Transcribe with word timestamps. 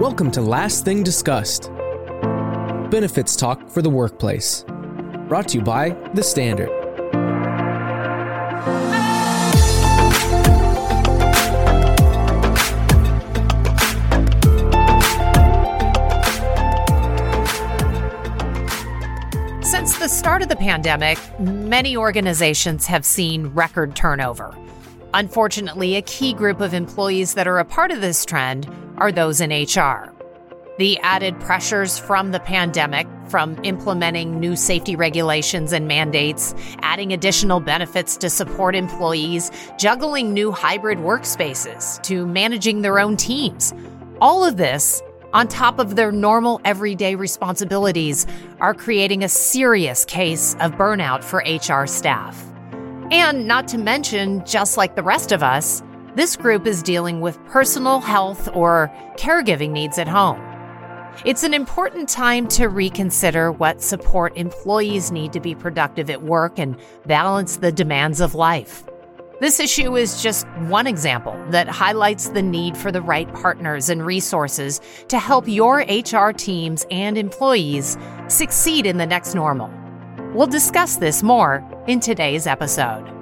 Welcome 0.00 0.30
to 0.32 0.42
Last 0.42 0.84
Thing 0.84 1.02
Discussed 1.02 1.72
Benefits 2.90 3.34
Talk 3.34 3.66
for 3.70 3.80
the 3.80 3.88
Workplace. 3.88 4.62
Brought 5.26 5.48
to 5.48 5.56
you 5.56 5.64
by 5.64 5.88
The 6.12 6.22
Standard. 6.22 6.68
Since 19.64 19.98
the 19.98 20.08
start 20.08 20.42
of 20.42 20.50
the 20.50 20.56
pandemic, 20.56 21.18
many 21.40 21.96
organizations 21.96 22.84
have 22.84 23.06
seen 23.06 23.46
record 23.46 23.96
turnover. 23.96 24.54
Unfortunately, 25.14 25.96
a 25.96 26.02
key 26.02 26.34
group 26.34 26.60
of 26.60 26.74
employees 26.74 27.32
that 27.32 27.48
are 27.48 27.58
a 27.58 27.64
part 27.64 27.90
of 27.90 28.02
this 28.02 28.26
trend 28.26 28.70
are 28.98 29.12
those 29.12 29.40
in 29.40 29.50
HR. 29.50 30.12
The 30.78 30.98
added 30.98 31.40
pressures 31.40 31.98
from 31.98 32.32
the 32.32 32.40
pandemic, 32.40 33.06
from 33.28 33.58
implementing 33.64 34.38
new 34.38 34.56
safety 34.56 34.94
regulations 34.94 35.72
and 35.72 35.88
mandates, 35.88 36.54
adding 36.80 37.12
additional 37.12 37.60
benefits 37.60 38.16
to 38.18 38.28
support 38.28 38.74
employees, 38.74 39.50
juggling 39.78 40.34
new 40.34 40.52
hybrid 40.52 40.98
workspaces, 40.98 42.02
to 42.02 42.26
managing 42.26 42.82
their 42.82 42.98
own 42.98 43.16
teams. 43.16 43.72
All 44.20 44.44
of 44.44 44.58
this, 44.58 45.02
on 45.32 45.48
top 45.48 45.78
of 45.78 45.96
their 45.96 46.12
normal 46.12 46.60
everyday 46.64 47.14
responsibilities, 47.14 48.26
are 48.60 48.74
creating 48.74 49.24
a 49.24 49.28
serious 49.28 50.04
case 50.04 50.54
of 50.60 50.72
burnout 50.72 51.24
for 51.24 51.38
HR 51.38 51.86
staff. 51.86 52.42
And 53.10 53.46
not 53.46 53.68
to 53.68 53.78
mention, 53.78 54.44
just 54.44 54.76
like 54.76 54.96
the 54.96 55.02
rest 55.02 55.32
of 55.32 55.42
us, 55.42 55.82
this 56.16 56.34
group 56.34 56.66
is 56.66 56.82
dealing 56.82 57.20
with 57.20 57.38
personal 57.44 58.00
health 58.00 58.48
or 58.54 58.90
caregiving 59.18 59.70
needs 59.70 59.98
at 59.98 60.08
home. 60.08 60.40
It's 61.26 61.42
an 61.42 61.52
important 61.52 62.08
time 62.08 62.48
to 62.48 62.68
reconsider 62.68 63.52
what 63.52 63.82
support 63.82 64.34
employees 64.34 65.10
need 65.10 65.34
to 65.34 65.40
be 65.40 65.54
productive 65.54 66.08
at 66.08 66.22
work 66.22 66.58
and 66.58 66.76
balance 67.04 67.58
the 67.58 67.70
demands 67.70 68.22
of 68.22 68.34
life. 68.34 68.84
This 69.40 69.60
issue 69.60 69.94
is 69.96 70.22
just 70.22 70.48
one 70.68 70.86
example 70.86 71.36
that 71.50 71.68
highlights 71.68 72.30
the 72.30 72.42
need 72.42 72.78
for 72.78 72.90
the 72.90 73.02
right 73.02 73.30
partners 73.34 73.90
and 73.90 74.04
resources 74.04 74.80
to 75.08 75.18
help 75.18 75.46
your 75.46 75.84
HR 75.86 76.30
teams 76.30 76.86
and 76.90 77.18
employees 77.18 77.98
succeed 78.28 78.86
in 78.86 78.96
the 78.96 79.06
next 79.06 79.34
normal. 79.34 79.70
We'll 80.32 80.46
discuss 80.46 80.96
this 80.96 81.22
more 81.22 81.62
in 81.86 82.00
today's 82.00 82.46
episode. 82.46 83.15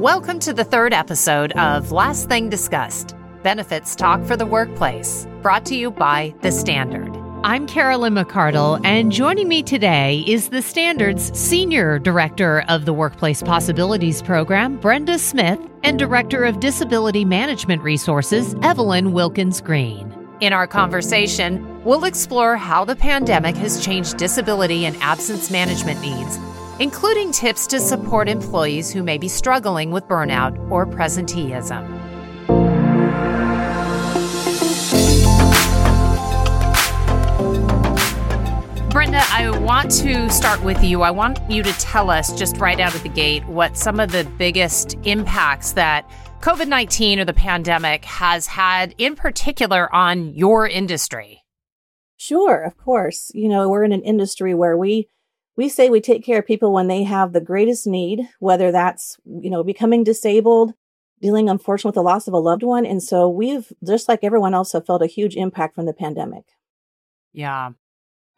Welcome 0.00 0.38
to 0.40 0.54
the 0.54 0.64
third 0.64 0.94
episode 0.94 1.52
of 1.58 1.92
Last 1.92 2.26
Thing 2.26 2.48
Discussed 2.48 3.14
Benefits 3.42 3.94
Talk 3.94 4.24
for 4.24 4.34
the 4.34 4.46
Workplace, 4.46 5.26
brought 5.42 5.66
to 5.66 5.76
you 5.76 5.90
by 5.90 6.34
The 6.40 6.50
Standard. 6.50 7.14
I'm 7.44 7.66
Carolyn 7.66 8.14
McCardle, 8.14 8.80
and 8.82 9.12
joining 9.12 9.46
me 9.46 9.62
today 9.62 10.24
is 10.26 10.48
The 10.48 10.62
Standard's 10.62 11.38
Senior 11.38 11.98
Director 11.98 12.64
of 12.68 12.86
the 12.86 12.94
Workplace 12.94 13.42
Possibilities 13.42 14.22
Program, 14.22 14.78
Brenda 14.78 15.18
Smith, 15.18 15.60
and 15.82 15.98
Director 15.98 16.44
of 16.44 16.60
Disability 16.60 17.26
Management 17.26 17.82
Resources, 17.82 18.54
Evelyn 18.62 19.12
Wilkins 19.12 19.60
Green. 19.60 20.16
In 20.40 20.54
our 20.54 20.66
conversation, 20.66 21.84
we'll 21.84 22.06
explore 22.06 22.56
how 22.56 22.86
the 22.86 22.96
pandemic 22.96 23.54
has 23.56 23.84
changed 23.84 24.16
disability 24.16 24.86
and 24.86 24.96
absence 25.02 25.50
management 25.50 26.00
needs 26.00 26.38
including 26.80 27.30
tips 27.30 27.66
to 27.66 27.78
support 27.78 28.26
employees 28.26 28.90
who 28.90 29.02
may 29.02 29.18
be 29.18 29.28
struggling 29.28 29.90
with 29.90 30.02
burnout 30.08 30.58
or 30.70 30.86
presenteeism. 30.86 31.86
Brenda, 38.90 39.20
I 39.28 39.56
want 39.60 39.90
to 39.92 40.30
start 40.30 40.64
with 40.64 40.82
you. 40.82 41.02
I 41.02 41.10
want 41.10 41.38
you 41.50 41.62
to 41.62 41.72
tell 41.74 42.10
us 42.10 42.36
just 42.36 42.56
right 42.56 42.80
out 42.80 42.94
of 42.94 43.02
the 43.02 43.10
gate 43.10 43.46
what 43.46 43.76
some 43.76 44.00
of 44.00 44.10
the 44.10 44.24
biggest 44.38 44.96
impacts 45.04 45.72
that 45.72 46.10
COVID 46.40 46.66
19 46.66 47.20
or 47.20 47.26
the 47.26 47.34
pandemic 47.34 48.06
has 48.06 48.46
had, 48.46 48.94
in 48.96 49.16
particular, 49.16 49.94
on 49.94 50.32
your 50.32 50.66
industry. 50.66 51.44
Sure, 52.16 52.62
of 52.62 52.78
course. 52.78 53.30
You 53.34 53.50
know, 53.50 53.68
we're 53.68 53.84
in 53.84 53.92
an 53.92 54.02
industry 54.02 54.54
where 54.54 54.78
we 54.78 55.08
we 55.56 55.68
say 55.68 55.90
we 55.90 56.00
take 56.00 56.24
care 56.24 56.38
of 56.38 56.46
people 56.46 56.72
when 56.72 56.88
they 56.88 57.02
have 57.04 57.32
the 57.32 57.40
greatest 57.40 57.86
need, 57.86 58.28
whether 58.38 58.72
that's, 58.72 59.16
you 59.24 59.50
know, 59.50 59.62
becoming 59.62 60.04
disabled, 60.04 60.74
dealing 61.20 61.48
unfortunately 61.48 61.90
with 61.90 61.94
the 61.96 62.02
loss 62.02 62.26
of 62.26 62.34
a 62.34 62.38
loved 62.38 62.62
one. 62.62 62.86
And 62.86 63.02
so 63.02 63.28
we've, 63.28 63.72
just 63.86 64.08
like 64.08 64.20
everyone 64.22 64.54
else, 64.54 64.72
have 64.72 64.86
felt 64.86 65.02
a 65.02 65.06
huge 65.06 65.36
impact 65.36 65.74
from 65.74 65.86
the 65.86 65.92
pandemic. 65.92 66.44
Yeah. 67.32 67.70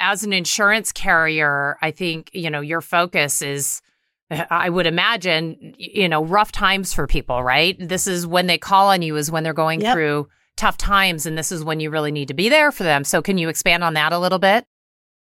As 0.01 0.25
an 0.25 0.33
insurance 0.33 0.91
carrier, 0.91 1.79
I 1.81 1.93
think, 1.93 2.31
you 2.33 2.51
know, 2.51 2.61
your 2.61 2.81
focus 2.81 3.41
is, 3.41 3.83
I 4.31 4.69
would 4.69 4.87
imagine, 4.87 5.75
you 5.79 6.09
know, 6.09 6.25
rough 6.25 6.51
times 6.51 6.93
for 6.93 7.07
people, 7.07 7.43
right? 7.43 7.77
This 7.79 8.07
is 8.07 8.27
when 8.27 8.47
they 8.47 8.59
call 8.59 8.89
on 8.89 9.03
you, 9.03 9.17
is 9.17 9.31
when 9.31 9.45
they're 9.45 9.53
going 9.53 9.81
yep. 9.81 9.95
through 9.95 10.29
tough 10.57 10.77
times, 10.77 11.27
and 11.27 11.37
this 11.37 11.53
is 11.53 11.65
when 11.65 11.81
you 11.81 11.91
really 11.91 12.13
need 12.13 12.29
to 12.29 12.35
be 12.35 12.49
there 12.49 12.73
for 12.73 12.83
them. 12.83 13.05
So, 13.05 13.23
can 13.23 13.39
you 13.39 13.49
expand 13.49 13.85
on 13.85 13.95
that 13.95 14.13
a 14.13 14.19
little 14.19 14.39
bit? 14.39 14.67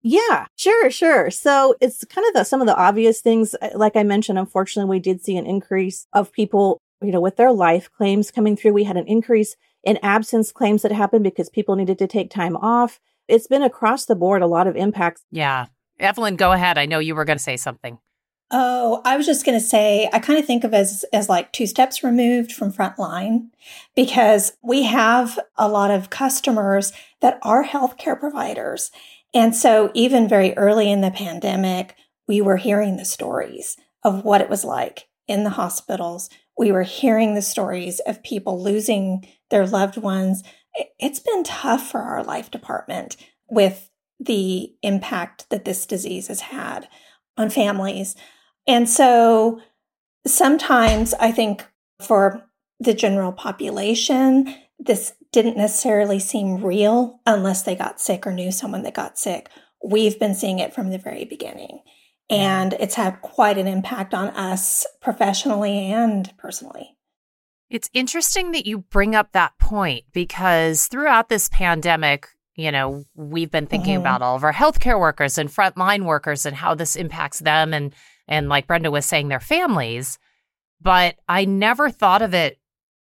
Yeah, 0.03 0.47
sure, 0.56 0.91
sure. 0.91 1.31
So 1.31 1.75
it's 1.81 2.04
kind 2.04 2.26
of 2.28 2.34
the, 2.34 2.44
some 2.44 2.60
of 2.60 2.66
the 2.66 2.76
obvious 2.76 3.20
things. 3.20 3.54
Uh, 3.60 3.70
like 3.75 3.97
I 3.97 4.04
mentioned, 4.04 4.38
unfortunately, 4.38 4.88
we 4.88 5.00
did 5.00 5.22
see 5.22 5.36
an 5.36 5.47
increase 5.47 6.06
of 6.12 6.32
people, 6.32 6.81
you 7.03 7.10
know, 7.10 7.20
with 7.20 7.36
their 7.36 7.53
life 7.53 7.91
claims 7.91 8.31
coming 8.31 8.56
through. 8.56 8.72
We 8.72 8.84
had 8.84 8.97
an 8.97 9.08
increase 9.08 9.56
in 9.82 9.98
absence 10.03 10.53
claims 10.53 10.82
that 10.82 10.92
happened 10.92 11.25
because 11.25 11.48
people 11.48 11.76
needed 11.76 11.98
to 11.98 12.06
take 12.06 12.31
time 12.31 12.56
off. 12.56 13.00
It's 13.26 13.47
been 13.47 13.62
across 13.62 14.06
the 14.06 14.16
board, 14.16 14.42
a 14.42 14.47
lot 14.47 14.66
of 14.66 14.76
impacts. 14.76 15.25
Yeah. 15.31 15.66
Evelyn, 15.98 16.37
go 16.37 16.53
ahead. 16.53 16.78
I 16.78 16.87
know 16.87 17.00
you 17.00 17.14
were 17.14 17.25
going 17.25 17.38
to 17.38 17.42
say 17.44 17.56
something. 17.56 17.98
Oh, 18.50 19.03
I 19.04 19.19
was 19.19 19.26
just 19.26 19.44
going 19.44 19.58
to 19.58 19.64
say, 19.64 20.08
I 20.10 20.20
kind 20.20 20.38
of 20.38 20.47
think 20.47 20.64
of 20.64 20.72
as 20.72 21.04
as 21.12 21.28
like 21.28 21.53
two 21.53 21.66
steps 21.66 22.03
removed 22.03 22.50
from 22.50 22.72
frontline 22.72 23.48
because 23.94 24.53
we 24.62 24.84
have 24.84 25.38
a 25.56 25.69
lot 25.69 25.91
of 25.91 26.08
customers 26.08 26.92
that 27.20 27.38
are 27.42 27.62
healthcare 27.62 28.19
providers 28.19 28.91
and 29.34 29.54
so 29.54 29.90
even 29.94 30.28
very 30.28 30.56
early 30.56 30.90
in 30.90 31.00
the 31.00 31.10
pandemic, 31.10 31.94
we 32.26 32.40
were 32.40 32.56
hearing 32.56 32.96
the 32.96 33.04
stories 33.04 33.76
of 34.04 34.24
what 34.24 34.40
it 34.40 34.48
was 34.48 34.64
like 34.64 35.08
in 35.26 35.44
the 35.44 35.50
hospitals. 35.50 36.30
We 36.56 36.72
were 36.72 36.82
hearing 36.82 37.34
the 37.34 37.42
stories 37.42 38.00
of 38.00 38.22
people 38.22 38.62
losing 38.62 39.26
their 39.50 39.66
loved 39.66 39.96
ones. 39.96 40.42
It's 40.98 41.20
been 41.20 41.44
tough 41.44 41.90
for 41.90 42.00
our 42.00 42.22
life 42.22 42.50
department 42.50 43.16
with 43.48 43.90
the 44.20 44.72
impact 44.82 45.48
that 45.50 45.64
this 45.64 45.86
disease 45.86 46.28
has 46.28 46.40
had 46.40 46.88
on 47.36 47.50
families. 47.50 48.16
And 48.66 48.88
so 48.88 49.60
sometimes 50.26 51.14
I 51.14 51.32
think 51.32 51.66
for 52.00 52.44
the 52.80 52.94
general 52.94 53.32
population, 53.32 54.54
this 54.78 55.14
didn't 55.32 55.56
necessarily 55.56 56.18
seem 56.18 56.64
real 56.64 57.20
unless 57.26 57.62
they 57.62 57.74
got 57.74 58.00
sick 58.00 58.26
or 58.26 58.32
knew 58.32 58.50
someone 58.50 58.82
that 58.82 58.94
got 58.94 59.18
sick. 59.18 59.50
We've 59.84 60.18
been 60.18 60.34
seeing 60.34 60.58
it 60.58 60.74
from 60.74 60.90
the 60.90 60.98
very 60.98 61.24
beginning. 61.24 61.82
And 62.30 62.74
it's 62.74 62.96
had 62.96 63.22
quite 63.22 63.56
an 63.58 63.66
impact 63.66 64.12
on 64.12 64.28
us 64.28 64.86
professionally 65.00 65.90
and 65.90 66.30
personally. 66.36 66.96
It's 67.70 67.90
interesting 67.92 68.52
that 68.52 68.66
you 68.66 68.78
bring 68.78 69.14
up 69.14 69.32
that 69.32 69.58
point 69.58 70.04
because 70.12 70.86
throughout 70.86 71.28
this 71.28 71.48
pandemic, 71.50 72.28
you 72.54 72.72
know, 72.72 73.04
we've 73.14 73.50
been 73.50 73.66
thinking 73.66 73.94
mm-hmm. 73.94 74.00
about 74.00 74.22
all 74.22 74.36
of 74.36 74.44
our 74.44 74.52
healthcare 74.52 74.98
workers 74.98 75.38
and 75.38 75.50
frontline 75.50 76.04
workers 76.04 76.44
and 76.44 76.56
how 76.56 76.74
this 76.74 76.96
impacts 76.96 77.38
them 77.38 77.72
and 77.72 77.94
and 78.26 78.48
like 78.48 78.66
Brenda 78.66 78.90
was 78.90 79.06
saying 79.06 79.28
their 79.28 79.40
families. 79.40 80.19
But 80.81 81.16
I 81.28 81.44
never 81.44 81.90
thought 81.90 82.22
of 82.22 82.34
it 82.34 82.58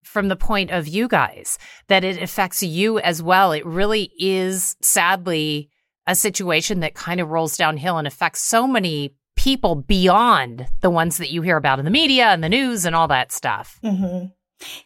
from 0.05 0.29
the 0.29 0.35
point 0.35 0.71
of 0.71 0.87
you 0.87 1.07
guys 1.07 1.57
that 1.87 2.03
it 2.03 2.21
affects 2.21 2.63
you 2.63 2.99
as 2.99 3.21
well. 3.21 3.51
It 3.51 3.65
really 3.65 4.11
is 4.17 4.75
sadly 4.81 5.69
a 6.07 6.15
situation 6.15 6.79
that 6.79 6.93
kind 6.93 7.19
of 7.19 7.29
rolls 7.29 7.57
downhill 7.57 7.97
and 7.97 8.07
affects 8.07 8.41
so 8.41 8.67
many 8.67 9.15
people 9.35 9.75
beyond 9.75 10.67
the 10.81 10.89
ones 10.89 11.17
that 11.17 11.31
you 11.31 11.41
hear 11.41 11.57
about 11.57 11.79
in 11.79 11.85
the 11.85 11.91
media 11.91 12.27
and 12.27 12.43
the 12.43 12.49
news 12.49 12.85
and 12.85 12.95
all 12.95 13.07
that 13.07 13.31
stuff. 13.31 13.79
Mm-hmm. 13.83 14.27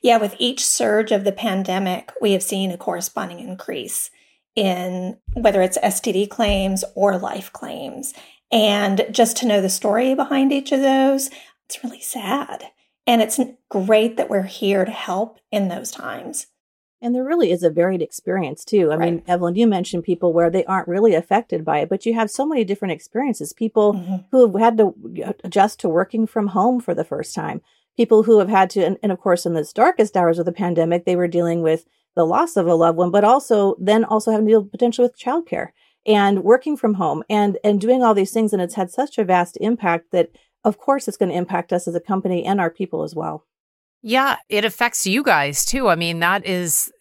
Yeah, 0.01 0.18
with 0.18 0.36
each 0.39 0.66
surge 0.66 1.12
of 1.12 1.24
the 1.24 1.31
pandemic, 1.31 2.12
we 2.21 2.31
have 2.31 2.42
seen 2.42 2.71
a 2.71 2.77
corresponding 2.77 3.39
increase 3.39 4.10
in 4.56 5.18
whether 5.33 5.62
it's 5.62 5.77
STD 5.77 6.30
claims 6.30 6.83
or 6.95 7.18
life 7.18 7.54
claims. 7.54 8.13
And 8.51 9.06
just 9.12 9.38
to 9.38 9.45
know 9.45 9.62
the 9.62 9.69
story 9.69 10.16
behind 10.16 10.51
each 10.51 10.71
of 10.71 10.81
those, 10.81 11.30
it's 11.68 11.83
really 11.83 12.01
sad. 12.01 12.63
And 13.09 13.23
it's 13.23 13.39
great 13.69 14.17
that 14.17 14.29
we're 14.29 14.44
here 14.44 14.85
to 14.85 14.91
help 14.91 15.39
in 15.51 15.67
those 15.67 15.89
times. 15.89 16.45
And 17.01 17.15
there 17.15 17.23
really 17.23 17.50
is 17.50 17.63
a 17.63 17.71
varied 17.71 18.03
experience 18.03 18.63
too. 18.63 18.91
I 18.91 18.97
right. 18.97 19.13
mean, 19.13 19.23
Evelyn, 19.27 19.56
you 19.56 19.65
mentioned 19.65 20.03
people 20.03 20.31
where 20.31 20.51
they 20.51 20.63
aren't 20.65 20.88
really 20.88 21.15
affected 21.15 21.65
by 21.65 21.79
it, 21.79 21.89
but 21.89 22.06
you 22.06 22.13
have 22.13 22.29
so 22.29 22.45
many 22.45 22.63
different 22.63 22.91
experiences. 22.91 23.51
People 23.51 23.95
mm-hmm. 23.95 24.17
who 24.29 24.45
have 24.45 24.61
had 24.61 24.77
to 24.77 25.33
adjust 25.44 25.79
to 25.79 25.89
working 25.89 26.27
from 26.27 26.50
home 26.50 26.79
for 26.79 26.94
the 26.94 27.03
first 27.03 27.33
time. 27.33 27.61
people 27.97 28.21
who 28.21 28.38
have 28.38 28.50
had 28.50 28.69
to, 28.69 28.85
and, 28.85 29.00
and 29.01 29.11
of 29.11 29.19
course, 29.19 29.44
in 29.44 29.56
this 29.56 29.73
darkest 29.73 30.15
hours 30.15 30.38
of 30.38 30.45
the 30.45 30.51
pandemic, 30.51 31.06
they 31.06 31.15
were 31.15 31.27
dealing 31.27 31.63
with 31.63 31.85
the 32.15 32.27
loss 32.27 32.56
of 32.57 32.67
a 32.67 32.75
loved 32.75 33.00
one, 33.00 33.09
but 33.09 33.23
also 33.23 33.75
then 33.79 34.03
also 34.03 34.29
having 34.29 34.45
to 34.45 34.51
deal 34.51 34.63
potentially 34.65 35.07
with 35.07 35.17
childcare 35.17 35.69
and 36.06 36.44
working 36.44 36.77
from 36.77 36.95
home 36.95 37.23
and 37.29 37.57
and 37.63 37.81
doing 37.81 38.03
all 38.03 38.13
these 38.13 38.31
things 38.31 38.53
and 38.53 38.61
it's 38.61 38.75
had 38.75 38.89
such 38.89 39.17
a 39.17 39.23
vast 39.23 39.57
impact 39.59 40.11
that 40.11 40.29
of 40.63 40.77
course 40.77 41.07
it's 41.07 41.17
going 41.17 41.29
to 41.29 41.38
impact 41.38 41.73
us 41.73 41.88
as 41.88 41.95
a 41.95 42.00
company 42.00 42.45
and 42.45 42.59
our 42.59 42.69
people 42.69 43.03
as 43.03 43.15
well. 43.15 43.45
Yeah 44.01 44.38
it 44.47 44.65
affects 44.65 45.06
you 45.06 45.23
guys 45.23 45.65
too. 45.65 45.88
I 45.88 45.95
mean 45.95 46.19
that 46.19 46.45
is 46.45 46.91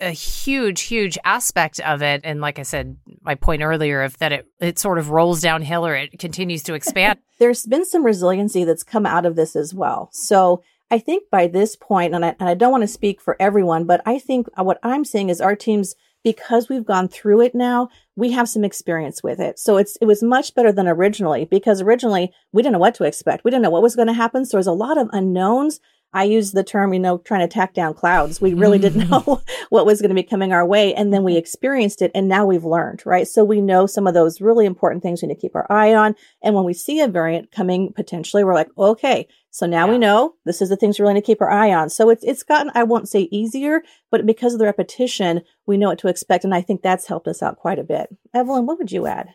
a 0.00 0.10
huge 0.10 0.82
huge 0.82 1.16
aspect 1.24 1.80
of 1.80 2.02
it. 2.02 2.22
And 2.24 2.40
like 2.40 2.58
i 2.58 2.62
said 2.62 2.96
my 3.22 3.34
point 3.34 3.62
earlier 3.62 4.02
of 4.02 4.18
that 4.18 4.32
it 4.32 4.46
it 4.60 4.78
sort 4.78 4.98
of 4.98 5.10
rolls 5.10 5.40
downhill 5.40 5.86
or 5.86 5.94
it 5.94 6.18
continues 6.18 6.62
to 6.64 6.74
expand. 6.74 7.18
There's 7.38 7.66
been 7.66 7.84
some 7.84 8.04
resiliency 8.04 8.64
that's 8.64 8.82
come 8.82 9.06
out 9.06 9.26
of 9.26 9.36
this 9.36 9.56
as 9.56 9.72
well. 9.74 10.10
So 10.12 10.62
I 10.92 10.98
think 10.98 11.30
by 11.30 11.46
this 11.46 11.74
point, 11.74 12.14
and 12.14 12.22
I, 12.22 12.36
and 12.38 12.50
I 12.50 12.54
don't 12.54 12.70
want 12.70 12.82
to 12.82 12.88
speak 12.88 13.18
for 13.18 13.34
everyone, 13.40 13.84
but 13.84 14.02
I 14.04 14.18
think 14.18 14.46
what 14.58 14.78
I'm 14.82 15.06
seeing 15.06 15.30
is 15.30 15.40
our 15.40 15.56
teams 15.56 15.94
because 16.24 16.68
we've 16.68 16.84
gone 16.84 17.08
through 17.08 17.40
it 17.40 17.54
now, 17.54 17.88
we 18.16 18.30
have 18.32 18.48
some 18.48 18.64
experience 18.64 19.22
with 19.22 19.40
it. 19.40 19.58
So 19.58 19.76
it's, 19.76 19.96
it 19.96 20.06
was 20.06 20.22
much 20.22 20.54
better 20.54 20.72
than 20.72 20.88
originally 20.88 21.44
because 21.44 21.80
originally 21.80 22.32
we 22.52 22.62
didn't 22.62 22.74
know 22.74 22.78
what 22.78 22.94
to 22.96 23.04
expect. 23.04 23.44
We 23.44 23.50
didn't 23.50 23.62
know 23.62 23.70
what 23.70 23.82
was 23.82 23.96
going 23.96 24.08
to 24.08 24.14
happen. 24.14 24.44
So 24.44 24.56
there's 24.56 24.66
a 24.66 24.72
lot 24.72 24.98
of 24.98 25.08
unknowns. 25.12 25.80
I 26.14 26.24
use 26.24 26.52
the 26.52 26.64
term, 26.64 26.92
you 26.92 27.00
know, 27.00 27.18
trying 27.18 27.40
to 27.40 27.52
tack 27.52 27.72
down 27.72 27.94
clouds. 27.94 28.40
We 28.40 28.52
really 28.54 28.78
didn't 28.78 29.02
mm. 29.02 29.10
know 29.10 29.42
what 29.70 29.86
was 29.86 30.00
going 30.00 30.10
to 30.10 30.14
be 30.14 30.22
coming 30.22 30.52
our 30.52 30.66
way. 30.66 30.94
And 30.94 31.12
then 31.12 31.24
we 31.24 31.36
experienced 31.36 32.02
it 32.02 32.10
and 32.14 32.28
now 32.28 32.44
we've 32.44 32.64
learned, 32.64 33.02
right? 33.06 33.26
So 33.26 33.44
we 33.44 33.60
know 33.60 33.86
some 33.86 34.06
of 34.06 34.14
those 34.14 34.40
really 34.40 34.66
important 34.66 35.02
things 35.02 35.22
we 35.22 35.28
need 35.28 35.34
to 35.34 35.40
keep 35.40 35.56
our 35.56 35.66
eye 35.70 35.94
on. 35.94 36.14
And 36.42 36.54
when 36.54 36.64
we 36.64 36.74
see 36.74 37.00
a 37.00 37.08
variant 37.08 37.50
coming 37.50 37.92
potentially, 37.94 38.44
we're 38.44 38.54
like, 38.54 38.68
okay, 38.76 39.26
so 39.50 39.66
now 39.66 39.86
yeah. 39.86 39.92
we 39.92 39.98
know 39.98 40.34
this 40.44 40.60
is 40.60 40.68
the 40.68 40.76
things 40.76 40.98
we 40.98 41.02
really 41.02 41.14
need 41.14 41.20
to 41.20 41.26
keep 41.26 41.40
our 41.40 41.50
eye 41.50 41.72
on. 41.72 41.88
So 41.90 42.10
it's, 42.10 42.24
it's 42.24 42.42
gotten, 42.42 42.72
I 42.74 42.82
won't 42.82 43.08
say 43.08 43.28
easier, 43.30 43.82
but 44.10 44.26
because 44.26 44.52
of 44.52 44.58
the 44.58 44.66
repetition, 44.66 45.42
we 45.66 45.76
know 45.76 45.88
what 45.88 45.98
to 46.00 46.08
expect. 46.08 46.44
And 46.44 46.54
I 46.54 46.60
think 46.60 46.82
that's 46.82 47.06
helped 47.06 47.28
us 47.28 47.42
out 47.42 47.56
quite 47.56 47.78
a 47.78 47.84
bit. 47.84 48.08
Evelyn, 48.34 48.66
what 48.66 48.78
would 48.78 48.92
you 48.92 49.06
add? 49.06 49.28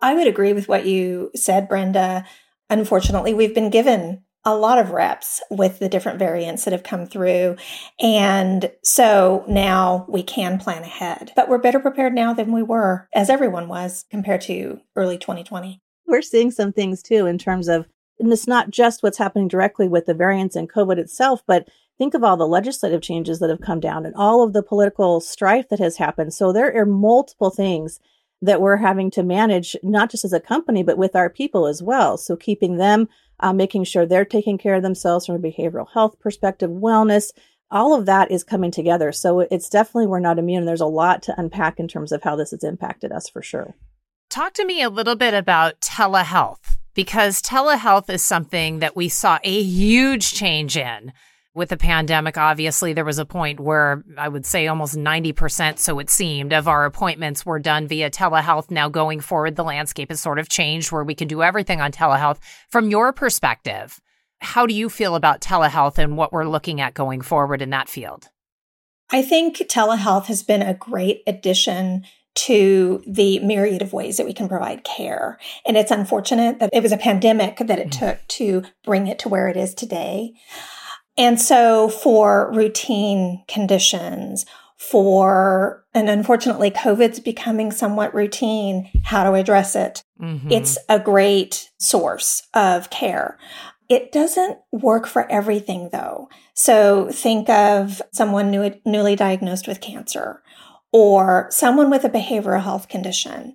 I 0.00 0.14
would 0.14 0.26
agree 0.26 0.52
with 0.52 0.66
what 0.66 0.84
you 0.84 1.30
said, 1.36 1.68
Brenda. 1.68 2.26
Unfortunately, 2.68 3.34
we've 3.34 3.54
been 3.54 3.70
given 3.70 4.24
a 4.44 4.56
lot 4.56 4.78
of 4.78 4.90
reps 4.90 5.40
with 5.50 5.78
the 5.78 5.88
different 5.88 6.18
variants 6.18 6.64
that 6.64 6.72
have 6.72 6.82
come 6.82 7.06
through. 7.06 7.56
And 8.00 8.72
so 8.82 9.44
now 9.48 10.04
we 10.08 10.22
can 10.22 10.58
plan 10.58 10.82
ahead, 10.82 11.32
but 11.36 11.48
we're 11.48 11.58
better 11.58 11.78
prepared 11.78 12.14
now 12.14 12.32
than 12.34 12.52
we 12.52 12.62
were, 12.62 13.08
as 13.14 13.30
everyone 13.30 13.68
was, 13.68 14.04
compared 14.10 14.40
to 14.42 14.80
early 14.96 15.16
2020. 15.18 15.80
We're 16.06 16.22
seeing 16.22 16.50
some 16.50 16.72
things 16.72 17.02
too 17.02 17.26
in 17.26 17.38
terms 17.38 17.68
of, 17.68 17.86
and 18.18 18.32
it's 18.32 18.48
not 18.48 18.70
just 18.70 19.02
what's 19.02 19.18
happening 19.18 19.48
directly 19.48 19.88
with 19.88 20.06
the 20.06 20.14
variants 20.14 20.56
and 20.56 20.70
COVID 20.70 20.98
itself, 20.98 21.42
but 21.46 21.68
think 21.98 22.14
of 22.14 22.24
all 22.24 22.36
the 22.36 22.46
legislative 22.46 23.00
changes 23.00 23.38
that 23.38 23.50
have 23.50 23.60
come 23.60 23.80
down 23.80 24.04
and 24.04 24.14
all 24.16 24.42
of 24.42 24.52
the 24.52 24.62
political 24.62 25.20
strife 25.20 25.68
that 25.68 25.78
has 25.78 25.96
happened. 25.96 26.34
So 26.34 26.52
there 26.52 26.76
are 26.76 26.86
multiple 26.86 27.50
things 27.50 28.00
that 28.42 28.60
we're 28.60 28.76
having 28.76 29.10
to 29.12 29.22
manage, 29.22 29.76
not 29.84 30.10
just 30.10 30.24
as 30.24 30.32
a 30.32 30.40
company, 30.40 30.82
but 30.82 30.98
with 30.98 31.14
our 31.14 31.30
people 31.30 31.66
as 31.66 31.80
well. 31.80 32.18
So 32.18 32.34
keeping 32.34 32.76
them 32.76 33.08
uh, 33.42 33.52
making 33.52 33.84
sure 33.84 34.06
they're 34.06 34.24
taking 34.24 34.56
care 34.56 34.76
of 34.76 34.82
themselves 34.82 35.26
from 35.26 35.34
a 35.34 35.38
behavioral 35.38 35.88
health 35.92 36.18
perspective, 36.20 36.70
wellness, 36.70 37.30
all 37.70 37.94
of 37.94 38.06
that 38.06 38.30
is 38.30 38.44
coming 38.44 38.70
together. 38.70 39.12
So 39.12 39.40
it's 39.40 39.68
definitely, 39.68 40.06
we're 40.06 40.20
not 40.20 40.38
immune. 40.38 40.66
There's 40.66 40.80
a 40.80 40.86
lot 40.86 41.22
to 41.24 41.34
unpack 41.38 41.80
in 41.80 41.88
terms 41.88 42.12
of 42.12 42.22
how 42.22 42.36
this 42.36 42.50
has 42.50 42.62
impacted 42.62 43.12
us 43.12 43.28
for 43.28 43.42
sure. 43.42 43.74
Talk 44.30 44.52
to 44.54 44.64
me 44.64 44.82
a 44.82 44.90
little 44.90 45.16
bit 45.16 45.34
about 45.34 45.80
telehealth 45.80 46.76
because 46.94 47.42
telehealth 47.42 48.08
is 48.10 48.22
something 48.22 48.78
that 48.78 48.94
we 48.94 49.08
saw 49.08 49.38
a 49.42 49.62
huge 49.62 50.32
change 50.32 50.76
in 50.76 51.12
with 51.54 51.68
the 51.68 51.76
pandemic, 51.76 52.38
obviously, 52.38 52.92
there 52.92 53.04
was 53.04 53.18
a 53.18 53.26
point 53.26 53.60
where 53.60 54.02
I 54.16 54.28
would 54.28 54.46
say 54.46 54.66
almost 54.66 54.96
90%, 54.96 55.78
so 55.78 55.98
it 55.98 56.08
seemed, 56.08 56.52
of 56.52 56.66
our 56.66 56.86
appointments 56.86 57.44
were 57.44 57.58
done 57.58 57.86
via 57.86 58.10
telehealth. 58.10 58.70
Now, 58.70 58.88
going 58.88 59.20
forward, 59.20 59.56
the 59.56 59.64
landscape 59.64 60.08
has 60.08 60.20
sort 60.20 60.38
of 60.38 60.48
changed 60.48 60.92
where 60.92 61.04
we 61.04 61.14
can 61.14 61.28
do 61.28 61.42
everything 61.42 61.80
on 61.80 61.92
telehealth. 61.92 62.38
From 62.70 62.88
your 62.88 63.12
perspective, 63.12 64.00
how 64.40 64.66
do 64.66 64.74
you 64.74 64.88
feel 64.88 65.14
about 65.14 65.40
telehealth 65.40 65.98
and 65.98 66.16
what 66.16 66.32
we're 66.32 66.48
looking 66.48 66.80
at 66.80 66.94
going 66.94 67.20
forward 67.20 67.60
in 67.60 67.70
that 67.70 67.88
field? 67.88 68.28
I 69.10 69.20
think 69.20 69.58
telehealth 69.58 70.26
has 70.26 70.42
been 70.42 70.62
a 70.62 70.74
great 70.74 71.22
addition 71.26 72.04
to 72.34 73.02
the 73.06 73.38
myriad 73.40 73.82
of 73.82 73.92
ways 73.92 74.16
that 74.16 74.24
we 74.24 74.32
can 74.32 74.48
provide 74.48 74.84
care. 74.84 75.38
And 75.66 75.76
it's 75.76 75.90
unfortunate 75.90 76.60
that 76.60 76.70
it 76.72 76.82
was 76.82 76.92
a 76.92 76.96
pandemic 76.96 77.58
that 77.58 77.78
it 77.78 77.90
mm-hmm. 77.90 78.06
took 78.06 78.26
to 78.28 78.62
bring 78.84 79.06
it 79.06 79.18
to 79.20 79.28
where 79.28 79.48
it 79.48 79.56
is 79.56 79.74
today. 79.74 80.32
And 81.16 81.40
so 81.40 81.88
for 81.88 82.50
routine 82.52 83.44
conditions, 83.48 84.46
for, 84.90 85.84
and 85.94 86.08
unfortunately, 86.08 86.70
COVID's 86.70 87.20
becoming 87.20 87.70
somewhat 87.70 88.14
routine. 88.14 88.90
How 89.04 89.22
to 89.24 89.34
address 89.34 89.76
it? 89.76 90.02
Mm-hmm. 90.20 90.50
It's 90.50 90.76
a 90.88 90.98
great 90.98 91.70
source 91.78 92.42
of 92.52 92.90
care. 92.90 93.38
It 93.88 94.10
doesn't 94.10 94.58
work 94.72 95.06
for 95.06 95.30
everything 95.30 95.90
though. 95.92 96.28
So 96.54 97.10
think 97.12 97.48
of 97.48 98.02
someone 98.12 98.50
new, 98.50 98.74
newly 98.84 99.14
diagnosed 99.14 99.68
with 99.68 99.80
cancer 99.80 100.42
or 100.92 101.46
someone 101.50 101.90
with 101.90 102.04
a 102.04 102.10
behavioral 102.10 102.62
health 102.62 102.88
condition. 102.88 103.54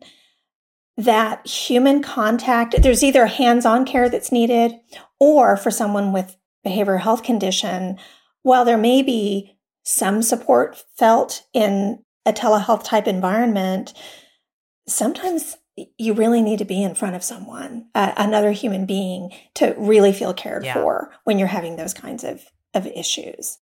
That 0.96 1.46
human 1.46 2.02
contact, 2.02 2.82
there's 2.82 3.04
either 3.04 3.28
hands 3.28 3.66
on 3.66 3.86
care 3.86 4.10
that's 4.10 4.32
needed 4.32 4.74
or 5.20 5.58
for 5.58 5.72
someone 5.72 6.14
with 6.14 6.38
behavioral 6.68 7.00
health 7.00 7.24
condition, 7.24 7.98
while 8.44 8.66
there 8.66 8.78
may 8.78 9.02
be 9.02 9.58
some 9.84 10.22
support 10.22 10.84
felt 10.98 11.44
in 11.54 12.04
a 12.26 12.34
telehealth 12.34 12.84
type 12.84 13.08
environment, 13.08 13.94
sometimes 14.88 15.58
you 15.98 16.14
really 16.14 16.42
need 16.42 16.60
to 16.60 16.66
be 16.66 16.84
in 16.84 16.96
front 16.96 17.16
of 17.16 17.24
someone, 17.24 17.88
uh, 17.94 18.12
another 18.18 18.52
human 18.52 18.86
being, 18.86 19.32
to 19.54 19.76
really 19.78 20.12
feel 20.12 20.34
cared 20.34 20.66
yeah. 20.66 20.74
for 20.74 21.12
when 21.24 21.38
you're 21.38 21.48
having 21.48 21.76
those 21.76 21.94
kinds 21.94 22.24
of, 22.24 22.46
of 22.74 22.88
issues. 22.88 23.60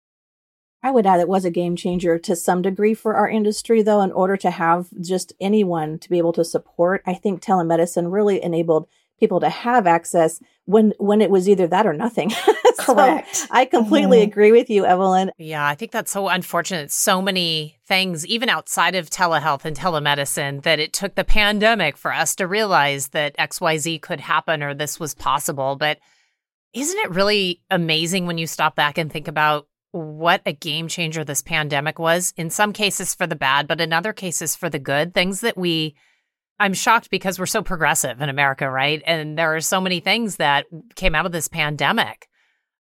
I 0.83 0.91
would 0.91 1.07
add 1.07 1.21
it 1.21 1.29
was 1.29 1.45
a 1.45 1.51
game 1.51 1.77
changer 1.77 2.19
to 2.19 2.37
some 2.37 2.61
degree 2.61 2.93
for 2.93 3.15
our 3.15 3.29
industry, 3.29 3.83
though, 3.83 4.03
in 4.03 4.13
order 4.13 4.37
to 4.39 4.51
have 4.51 4.89
just 5.01 5.33
anyone 5.41 5.99
to 6.01 6.11
be 6.11 6.19
able 6.19 6.33
to 6.35 6.45
support. 6.45 7.03
I 7.07 7.15
think 7.15 7.41
telemedicine 7.41 8.13
really 8.13 8.43
enabled 8.43 8.89
people 9.19 9.41
to 9.41 9.49
have 9.49 9.87
access 9.87 10.41
when 10.65 10.93
when 10.99 11.21
it 11.21 11.31
was 11.31 11.49
either 11.49 11.67
that 11.67 11.87
or 11.87 11.93
nothing. 11.93 12.33
Correct. 12.79 13.37
so 13.37 13.47
I 13.51 13.65
completely 13.65 14.19
mm-hmm. 14.19 14.31
agree 14.31 14.53
with 14.53 14.71
you, 14.71 14.85
Evelyn. 14.85 15.31
Yeah, 15.39 15.67
I 15.67 15.75
think 15.75 15.93
that's 15.93 16.11
so 16.11 16.29
unfortunate. 16.29 16.91
So 16.91 17.23
many 17.23 17.79
things, 17.87 18.27
even 18.27 18.49
outside 18.49 18.95
of 18.95 19.11
telehealth 19.11 19.65
and 19.65 19.77
telemedicine, 19.77 20.63
that 20.63 20.79
it 20.79 20.93
took 20.93 21.15
the 21.15 21.25
pandemic 21.25 21.97
for 21.97 22.13
us 22.13 22.35
to 22.37 22.47
realize 22.47 23.09
that 23.09 23.37
XYZ 23.37 24.01
could 24.03 24.21
happen 24.21 24.63
or 24.63 24.75
this 24.75 24.99
was 24.99 25.15
possible. 25.15 25.77
But 25.77 25.99
isn't 26.73 26.99
it 26.99 27.11
really 27.11 27.61
amazing 27.71 28.27
when 28.27 28.39
you 28.39 28.47
stop 28.47 28.75
back 28.75 28.99
and 28.99 29.13
think 29.13 29.29
about 29.29 29.69
what 29.91 30.41
a 30.47 30.53
game 30.53 30.89
changer 30.89 31.23
this 31.23 31.43
pandemic 31.43 31.99
was? 31.99 32.33
In 32.37 32.51
some 32.51 32.73
cases 32.73 33.15
for 33.15 33.27
the 33.27 33.37
bad, 33.37 33.69
but 33.69 33.81
in 33.81 33.93
other 33.93 34.13
cases 34.13 34.57
for 34.57 34.71
the 34.71 34.79
good. 34.79 35.13
Things 35.15 35.41
that 35.43 35.57
we 35.57 35.95
I'm 36.63 36.75
shocked 36.75 37.11
because 37.11 37.41
we're 37.41 37.47
so 37.47 37.61
progressive 37.61 38.21
in 38.21 38.29
America, 38.29 38.71
right? 38.71 39.03
And 39.05 39.37
there 39.37 39.57
are 39.57 39.61
so 39.61 39.81
many 39.81 39.99
things 39.99 40.37
that 40.37 40.67
came 40.95 41.13
out 41.13 41.27
of 41.27 41.33
this 41.33 41.49
pandemic 41.49 42.29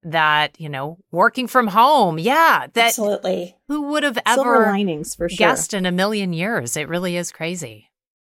that, 0.02 0.60
you 0.60 0.68
know, 0.68 0.98
working 1.10 1.46
from 1.46 1.66
home. 1.66 2.18
Yeah. 2.18 2.66
That 2.74 2.88
Absolutely. 2.88 3.56
Who 3.68 3.84
would 3.88 4.02
have 4.02 4.18
ever 4.26 4.66
linings 4.66 5.14
for 5.14 5.30
sure. 5.30 5.36
guessed 5.38 5.72
in 5.72 5.86
a 5.86 5.92
million 5.92 6.34
years? 6.34 6.76
It 6.76 6.90
really 6.90 7.16
is 7.16 7.32
crazy. 7.32 7.88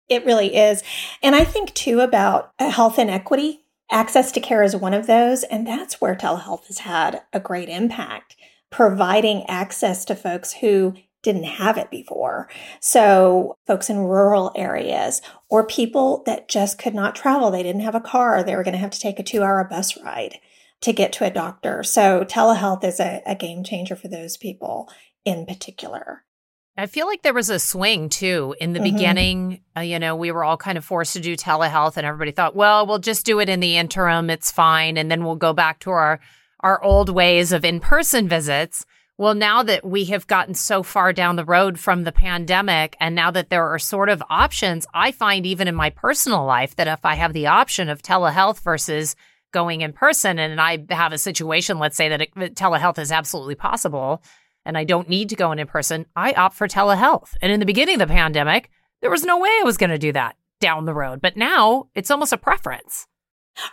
It 0.07 0.25
really 0.25 0.55
is. 0.55 0.81
And 1.21 1.35
I 1.35 1.43
think 1.43 1.73
too 1.73 1.99
about 1.99 2.53
uh, 2.57 2.69
health 2.69 2.97
inequity. 2.97 3.65
Access 3.91 4.31
to 4.31 4.39
care 4.39 4.63
is 4.63 4.77
one 4.77 4.93
of 4.93 5.07
those. 5.07 5.43
And 5.43 5.67
that's 5.67 5.99
where 5.99 6.15
telehealth 6.15 6.67
has 6.67 6.79
had 6.79 7.21
a 7.33 7.41
great 7.41 7.67
impact, 7.67 8.37
providing 8.71 9.43
access 9.49 10.05
to 10.05 10.15
folks 10.15 10.53
who 10.53 10.93
didn't 11.23 11.43
have 11.43 11.77
it 11.77 11.89
before. 11.89 12.49
So 12.79 13.57
folks 13.65 13.89
in 13.89 13.97
rural 13.97 14.51
areas 14.55 15.21
or 15.49 15.65
people 15.65 16.21
that 16.25 16.47
just 16.47 16.77
could 16.77 16.93
not 16.93 17.15
travel. 17.15 17.49
They 17.49 17.63
didn't 17.63 17.81
have 17.81 17.95
a 17.95 18.01
car. 18.01 18.43
They 18.43 18.55
were 18.55 18.63
going 18.63 18.73
to 18.73 18.79
have 18.79 18.91
to 18.91 18.99
take 18.99 19.19
a 19.19 19.23
two 19.23 19.41
hour 19.41 19.63
bus 19.63 19.97
ride 19.97 20.37
to 20.81 20.93
get 20.93 21.13
to 21.13 21.25
a 21.25 21.31
doctor. 21.31 21.81
So 21.81 22.25
telehealth 22.25 22.83
is 22.83 22.99
a, 22.99 23.23
a 23.25 23.35
game 23.35 23.63
changer 23.63 23.95
for 23.95 24.09
those 24.09 24.37
people 24.37 24.91
in 25.25 25.45
particular. 25.45 26.23
I 26.75 26.87
feel 26.87 27.05
like 27.05 27.21
there 27.21 27.33
was 27.33 27.51
a 27.51 27.59
swing 27.59 28.09
too 28.09 28.55
in 28.59 28.73
the 28.73 28.79
mm-hmm. 28.79 28.95
beginning. 28.95 29.61
Uh, 29.77 29.81
you 29.81 29.99
know, 29.99 30.15
we 30.15 30.31
were 30.31 30.43
all 30.43 30.57
kind 30.57 30.77
of 30.77 30.83
forced 30.83 31.13
to 31.13 31.19
do 31.19 31.37
telehealth, 31.37 31.97
and 31.97 32.05
everybody 32.05 32.31
thought, 32.31 32.55
well, 32.55 32.87
we'll 32.87 32.99
just 32.99 33.25
do 33.25 33.39
it 33.39 33.47
in 33.47 33.59
the 33.59 33.77
interim. 33.77 34.29
It's 34.29 34.51
fine. 34.51 34.97
And 34.97 35.09
then 35.09 35.23
we'll 35.23 35.35
go 35.35 35.53
back 35.53 35.79
to 35.81 35.91
our, 35.91 36.19
our 36.61 36.83
old 36.83 37.09
ways 37.09 37.51
of 37.51 37.63
in 37.63 37.79
person 37.79 38.27
visits. 38.27 38.85
Well, 39.23 39.35
now 39.35 39.63
that 39.63 39.85
we 39.85 40.03
have 40.07 40.27
gotten 40.27 40.53
so 40.53 40.83
far 40.83 41.13
down 41.13 41.37
the 41.37 41.45
road 41.45 41.79
from 41.79 42.03
the 42.03 42.11
pandemic, 42.11 42.97
and 42.99 43.15
now 43.15 43.31
that 43.31 43.49
there 43.49 43.65
are 43.65 43.79
sort 43.79 44.09
of 44.09 44.21
options, 44.29 44.85
I 44.93 45.13
find 45.13 45.45
even 45.45 45.69
in 45.69 45.75
my 45.75 45.91
personal 45.91 46.43
life 46.43 46.75
that 46.75 46.89
if 46.89 47.05
I 47.05 47.15
have 47.15 47.31
the 47.31 47.47
option 47.47 47.87
of 47.87 48.01
telehealth 48.01 48.59
versus 48.59 49.15
going 49.53 49.79
in 49.79 49.93
person 49.93 50.39
and 50.39 50.59
I 50.59 50.83
have 50.89 51.13
a 51.13 51.17
situation, 51.17 51.79
let's 51.79 51.95
say 51.95 52.09
that 52.09 52.21
it, 52.21 52.35
telehealth 52.35 52.99
is 52.99 53.13
absolutely 53.13 53.55
possible 53.55 54.21
and 54.65 54.77
I 54.77 54.83
don't 54.83 55.07
need 55.07 55.29
to 55.29 55.37
go 55.37 55.53
in 55.53 55.59
in 55.59 55.67
person, 55.67 56.05
I 56.17 56.33
opt 56.33 56.57
for 56.57 56.67
telehealth. 56.67 57.29
And 57.41 57.49
in 57.49 57.61
the 57.61 57.65
beginning 57.65 58.01
of 58.01 58.05
the 58.05 58.13
pandemic, 58.13 58.71
there 58.99 59.09
was 59.09 59.23
no 59.23 59.39
way 59.39 59.47
I 59.47 59.63
was 59.63 59.77
going 59.77 59.91
to 59.91 59.97
do 59.97 60.11
that 60.11 60.35
down 60.59 60.83
the 60.83 60.93
road. 60.93 61.21
But 61.21 61.37
now 61.37 61.87
it's 61.95 62.11
almost 62.11 62.33
a 62.33 62.37
preference. 62.37 63.07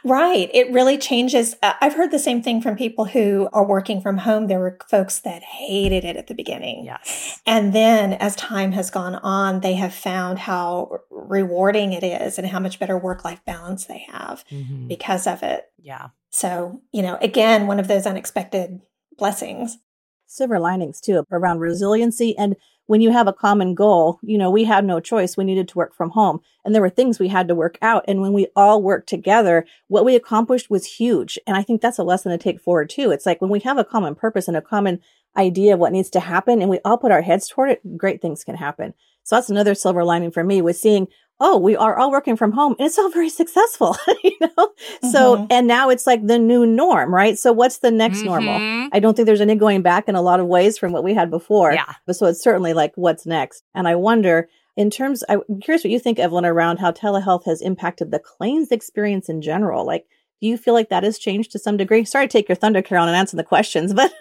Right. 0.04 0.50
It 0.52 0.70
really 0.70 0.98
changes. 0.98 1.56
Uh, 1.62 1.72
I've 1.80 1.94
heard 1.94 2.10
the 2.10 2.18
same 2.18 2.42
thing 2.42 2.60
from 2.60 2.76
people 2.76 3.06
who 3.06 3.48
are 3.52 3.66
working 3.66 4.00
from 4.00 4.18
home. 4.18 4.46
There 4.46 4.60
were 4.60 4.78
folks 4.88 5.20
that 5.20 5.42
hated 5.42 6.04
it 6.04 6.16
at 6.16 6.26
the 6.26 6.34
beginning. 6.34 6.84
Yes. 6.84 7.40
And 7.46 7.72
then 7.72 8.14
as 8.14 8.36
time 8.36 8.72
has 8.72 8.90
gone 8.90 9.14
on, 9.16 9.60
they 9.60 9.74
have 9.74 9.94
found 9.94 10.38
how 10.38 11.00
rewarding 11.10 11.92
it 11.92 12.02
is 12.02 12.38
and 12.38 12.46
how 12.46 12.60
much 12.60 12.78
better 12.78 12.98
work 12.98 13.24
life 13.24 13.40
balance 13.46 13.86
they 13.86 14.06
have 14.10 14.44
mm-hmm. 14.50 14.88
because 14.88 15.26
of 15.26 15.42
it. 15.42 15.64
Yeah. 15.78 16.08
So, 16.30 16.82
you 16.92 17.02
know, 17.02 17.18
again, 17.20 17.66
one 17.66 17.80
of 17.80 17.88
those 17.88 18.06
unexpected 18.06 18.80
blessings. 19.16 19.78
Silver 20.26 20.60
linings 20.60 21.00
too 21.00 21.24
around 21.32 21.58
resiliency 21.58 22.38
and 22.38 22.54
when 22.90 23.00
you 23.00 23.12
have 23.12 23.28
a 23.28 23.32
common 23.32 23.72
goal, 23.72 24.18
you 24.20 24.36
know, 24.36 24.50
we 24.50 24.64
had 24.64 24.84
no 24.84 24.98
choice. 24.98 25.36
We 25.36 25.44
needed 25.44 25.68
to 25.68 25.78
work 25.78 25.94
from 25.94 26.10
home 26.10 26.40
and 26.64 26.74
there 26.74 26.82
were 26.82 26.90
things 26.90 27.20
we 27.20 27.28
had 27.28 27.46
to 27.46 27.54
work 27.54 27.78
out. 27.80 28.04
And 28.08 28.20
when 28.20 28.32
we 28.32 28.48
all 28.56 28.82
worked 28.82 29.08
together, 29.08 29.64
what 29.86 30.04
we 30.04 30.16
accomplished 30.16 30.70
was 30.70 30.84
huge. 30.84 31.38
And 31.46 31.56
I 31.56 31.62
think 31.62 31.80
that's 31.80 31.98
a 31.98 32.02
lesson 32.02 32.32
to 32.32 32.36
take 32.36 32.60
forward 32.60 32.90
too. 32.90 33.12
It's 33.12 33.26
like 33.26 33.40
when 33.40 33.48
we 33.48 33.60
have 33.60 33.78
a 33.78 33.84
common 33.84 34.16
purpose 34.16 34.48
and 34.48 34.56
a 34.56 34.60
common 34.60 34.98
idea 35.36 35.74
of 35.74 35.78
what 35.78 35.92
needs 35.92 36.10
to 36.10 36.18
happen 36.18 36.60
and 36.60 36.68
we 36.68 36.80
all 36.84 36.98
put 36.98 37.12
our 37.12 37.22
heads 37.22 37.48
toward 37.48 37.70
it, 37.70 37.96
great 37.96 38.20
things 38.20 38.42
can 38.42 38.56
happen. 38.56 38.92
So 39.22 39.36
that's 39.36 39.50
another 39.50 39.76
silver 39.76 40.02
lining 40.02 40.32
for 40.32 40.42
me 40.42 40.60
was 40.60 40.80
seeing 40.80 41.06
oh, 41.40 41.58
we 41.58 41.74
are 41.74 41.98
all 41.98 42.10
working 42.10 42.36
from 42.36 42.52
home 42.52 42.76
and 42.78 42.86
it's 42.86 42.98
all 42.98 43.10
very 43.10 43.28
successful, 43.40 43.96
you 44.24 44.36
know? 44.40 44.48
Mm-hmm. 44.56 45.08
So, 45.08 45.46
and 45.50 45.66
now 45.66 45.90
it's 45.90 46.06
like 46.06 46.26
the 46.26 46.38
new 46.38 46.66
norm, 46.66 47.12
right? 47.12 47.38
So 47.38 47.52
what's 47.52 47.78
the 47.78 47.90
next 47.90 48.18
mm-hmm. 48.18 48.26
normal? 48.26 48.88
I 48.92 49.00
don't 49.00 49.16
think 49.16 49.26
there's 49.26 49.40
any 49.40 49.54
going 49.54 49.82
back 49.82 50.08
in 50.08 50.14
a 50.14 50.22
lot 50.22 50.40
of 50.40 50.46
ways 50.46 50.78
from 50.78 50.92
what 50.92 51.04
we 51.04 51.14
had 51.14 51.30
before. 51.30 51.72
Yeah. 51.72 51.94
But 52.06 52.16
so 52.16 52.26
it's 52.26 52.42
certainly 52.42 52.74
like 52.74 52.92
what's 52.94 53.26
next. 53.26 53.64
And 53.74 53.88
I 53.88 53.94
wonder 53.96 54.48
in 54.76 54.90
terms, 54.90 55.24
I'm 55.28 55.42
curious 55.60 55.84
what 55.84 55.90
you 55.90 55.98
think, 55.98 56.18
Evelyn, 56.18 56.44
around 56.44 56.78
how 56.78 56.92
telehealth 56.92 57.44
has 57.44 57.60
impacted 57.60 58.10
the 58.10 58.18
claims 58.18 58.70
experience 58.70 59.28
in 59.28 59.42
general. 59.42 59.84
Like, 59.84 60.06
do 60.40 60.46
you 60.46 60.56
feel 60.56 60.72
like 60.72 60.88
that 60.88 61.02
has 61.02 61.18
changed 61.18 61.52
to 61.52 61.58
some 61.58 61.76
degree? 61.76 62.04
Sorry 62.04 62.26
to 62.26 62.32
take 62.32 62.48
your 62.48 62.56
thunder, 62.56 62.80
Carol, 62.80 63.06
and 63.06 63.14
answer 63.14 63.36
the 63.36 63.44
questions, 63.44 63.92
but 63.94 64.12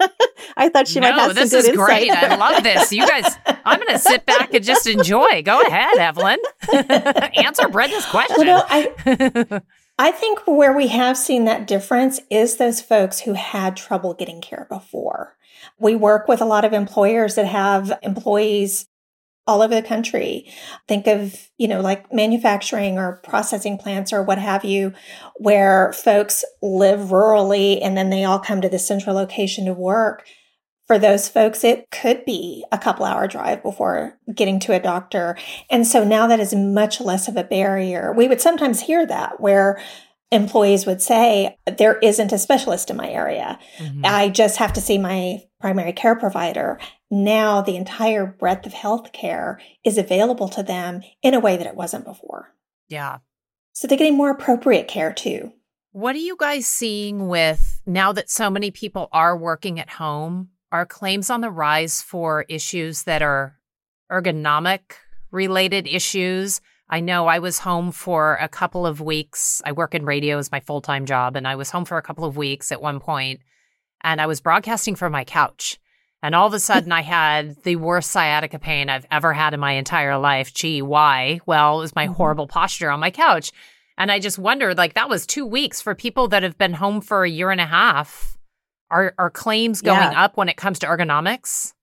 I 0.58 0.70
thought 0.70 0.88
she 0.88 1.00
no, 1.00 1.10
might 1.10 1.20
have 1.20 1.36
this 1.36 1.52
some 1.52 1.62
good 1.62 1.72
is 1.72 1.78
great. 1.78 2.12
I 2.12 2.36
love 2.38 2.64
this. 2.64 2.92
You 2.92 3.08
guys, 3.08 3.38
I'm 3.66 3.80
going 3.80 3.94
to 3.94 4.00
sit 4.00 4.26
back 4.26 4.54
and 4.54 4.64
just 4.64 4.86
enjoy. 4.88 5.42
Go 5.44 5.62
ahead, 5.62 5.98
Evelyn. 5.98 6.40
answer 7.36 7.70
Brenda's 7.70 8.06
question. 8.06 8.46
Well, 8.46 8.46
no, 8.46 8.64
I, 8.68 9.62
I 9.98 10.12
think 10.12 10.46
where 10.46 10.76
we 10.76 10.88
have 10.88 11.18
seen 11.18 11.46
that 11.46 11.68
difference 11.68 12.20
is 12.30 12.58
those 12.58 12.82
folks 12.82 13.22
who 13.22 13.34
had 13.34 13.78
trouble 13.78 14.14
getting 14.14 14.42
care 14.42 14.68
before. 14.70 15.38
We 15.78 15.96
work 15.96 16.28
with 16.28 16.42
a 16.42 16.46
lot 16.46 16.66
of 16.66 16.74
employers 16.74 17.36
that 17.36 17.46
have 17.46 17.98
employees 18.04 18.89
all 19.48 19.62
over 19.62 19.74
the 19.74 19.82
country. 19.82 20.52
Think 20.88 21.08
of, 21.08 21.50
you 21.58 21.68
know, 21.68 21.82
like 21.82 22.14
manufacturing 22.14 22.98
or 22.98 23.20
processing 23.24 23.78
plants 23.78 24.14
or 24.14 24.22
what 24.22 24.38
have 24.38 24.64
you, 24.64 24.94
where 25.38 25.92
folks 25.94 26.46
live 26.62 27.10
rurally 27.10 27.80
and 27.82 27.98
then 27.98 28.10
they 28.10 28.24
all 28.24 28.40
come 28.40 28.62
to 28.62 28.70
the 28.70 28.80
central 28.80 29.16
location 29.16 29.66
to 29.66 29.74
work. 29.74 30.28
For 30.88 30.98
those 30.98 31.30
folks, 31.30 31.64
it 31.64 31.92
could 31.92 32.26
be 32.26 32.66
a 32.72 32.78
couple 32.78 33.06
hour 33.06 33.28
drive 33.28 33.62
before 33.62 34.18
getting 34.34 34.60
to 34.62 34.74
a 34.74 34.80
doctor. 34.80 35.38
And 35.70 35.86
so 35.86 36.04
now 36.04 36.26
that 36.26 36.40
is 36.40 36.56
much 36.56 37.00
less 37.00 37.28
of 37.28 37.38
a 37.38 37.44
barrier. 37.44 38.12
We 38.12 38.28
would 38.28 38.42
sometimes 38.42 38.82
hear 38.82 39.06
that 39.06 39.40
where 39.40 39.80
employees 40.32 40.86
would 40.86 41.02
say, 41.02 41.58
there 41.78 41.98
isn't 42.00 42.32
a 42.32 42.38
specialist 42.38 42.90
in 42.90 42.98
my 42.98 43.10
area. 43.10 43.60
Mm-hmm. 43.78 44.02
I 44.06 44.30
just 44.30 44.58
have 44.58 44.74
to 44.74 44.82
see 44.82 44.98
my 44.98 45.40
primary 45.60 45.94
care 45.94 46.16
provider 46.16 46.80
now 47.12 47.62
the 47.62 47.76
entire 47.76 48.26
breadth 48.26 48.66
of 48.66 48.74
healthcare 48.74 49.58
is 49.84 49.98
available 49.98 50.48
to 50.50 50.64
them 50.64 51.02
in 51.24 51.34
a 51.34 51.40
way 51.40 51.58
that 51.58 51.68
it 51.68 51.76
wasn't 51.76 52.06
before. 52.06 52.54
Yeah. 52.88 53.18
So 53.74 53.88
they're 53.88 53.98
getting 53.98 54.18
more 54.18 54.32
appropriate 54.32 54.88
care 54.88 55.14
too. 55.14 55.54
What 55.92 56.16
are 56.16 56.20
you 56.20 56.36
guys 56.38 56.68
seeing 56.68 57.28
with 57.28 57.82
now 57.86 58.12
that 58.12 58.30
so 58.30 58.50
many 58.50 58.70
people 58.70 59.10
are 59.12 59.36
working 59.36 59.80
at 59.80 59.90
home? 59.90 60.50
Are 60.72 60.86
claims 60.86 61.32
on 61.32 61.42
the 61.42 61.50
rise 61.50 62.02
for 62.02 62.46
issues 62.48 63.04
that 63.04 63.24
are 63.24 63.56
ergonomic 64.12 64.82
related 65.32 65.88
issues? 65.88 66.62
I 66.90 67.02
know 67.02 67.28
I 67.28 67.40
was 67.40 67.60
home 67.60 67.92
for 67.92 68.36
a 68.42 68.50
couple 68.50 68.86
of 68.86 69.00
weeks. 69.00 69.62
I 69.64 69.74
work 69.74 69.94
in 69.94 70.06
radio 70.06 70.38
as 70.38 70.52
my 70.52 70.60
full 70.60 70.82
time 70.82 71.06
job, 71.06 71.36
and 71.36 71.48
I 71.48 71.56
was 71.56 71.70
home 71.70 71.86
for 71.86 71.98
a 71.98 72.02
couple 72.02 72.26
of 72.26 72.38
weeks 72.38 72.72
at 72.72 72.82
one 72.82 73.00
point, 73.00 73.42
and 74.02 74.20
I 74.20 74.26
was 74.26 74.42
broadcasting 74.42 74.96
from 74.96 75.12
my 75.12 75.24
couch. 75.24 75.80
And 76.22 76.36
all 76.36 76.48
of 76.48 76.54
a 76.54 76.60
sudden, 76.60 76.92
I 76.92 77.02
had 77.02 77.56
the 77.64 77.78
worst 77.78 78.12
sciatica 78.12 78.60
pain 78.60 78.90
I've 78.90 79.06
ever 79.10 79.32
had 79.32 79.54
in 79.54 79.60
my 79.60 79.74
entire 79.74 80.18
life. 80.18 80.54
Gee, 80.54 80.82
why? 80.82 81.40
Well, 81.46 81.78
it 81.78 81.82
was 81.82 81.96
my 81.96 82.06
mm-hmm. 82.06 82.16
horrible 82.16 82.48
posture 82.48 82.90
on 82.90 83.00
my 83.00 83.12
couch. 83.12 83.52
And 83.98 84.12
I 84.12 84.20
just 84.20 84.40
wondered, 84.40 84.78
like, 84.78 84.96
that 84.96 85.10
was 85.10 85.26
two 85.26 85.46
weeks 85.46 85.82
for 85.82 85.96
people 85.96 86.28
that 86.30 86.44
have 86.44 86.58
been 86.58 86.74
home 86.74 87.02
for 87.02 87.24
a 87.24 87.30
year 87.30 87.52
and 87.52 87.62
a 87.62 87.66
half. 87.66 88.38
Are, 88.92 89.14
are 89.18 89.30
claims 89.30 89.82
going 89.82 89.98
yeah. 90.00 90.24
up 90.24 90.36
when 90.36 90.50
it 90.50 90.58
comes 90.58 90.80
to 90.80 90.88
ergonomics? 90.88 91.74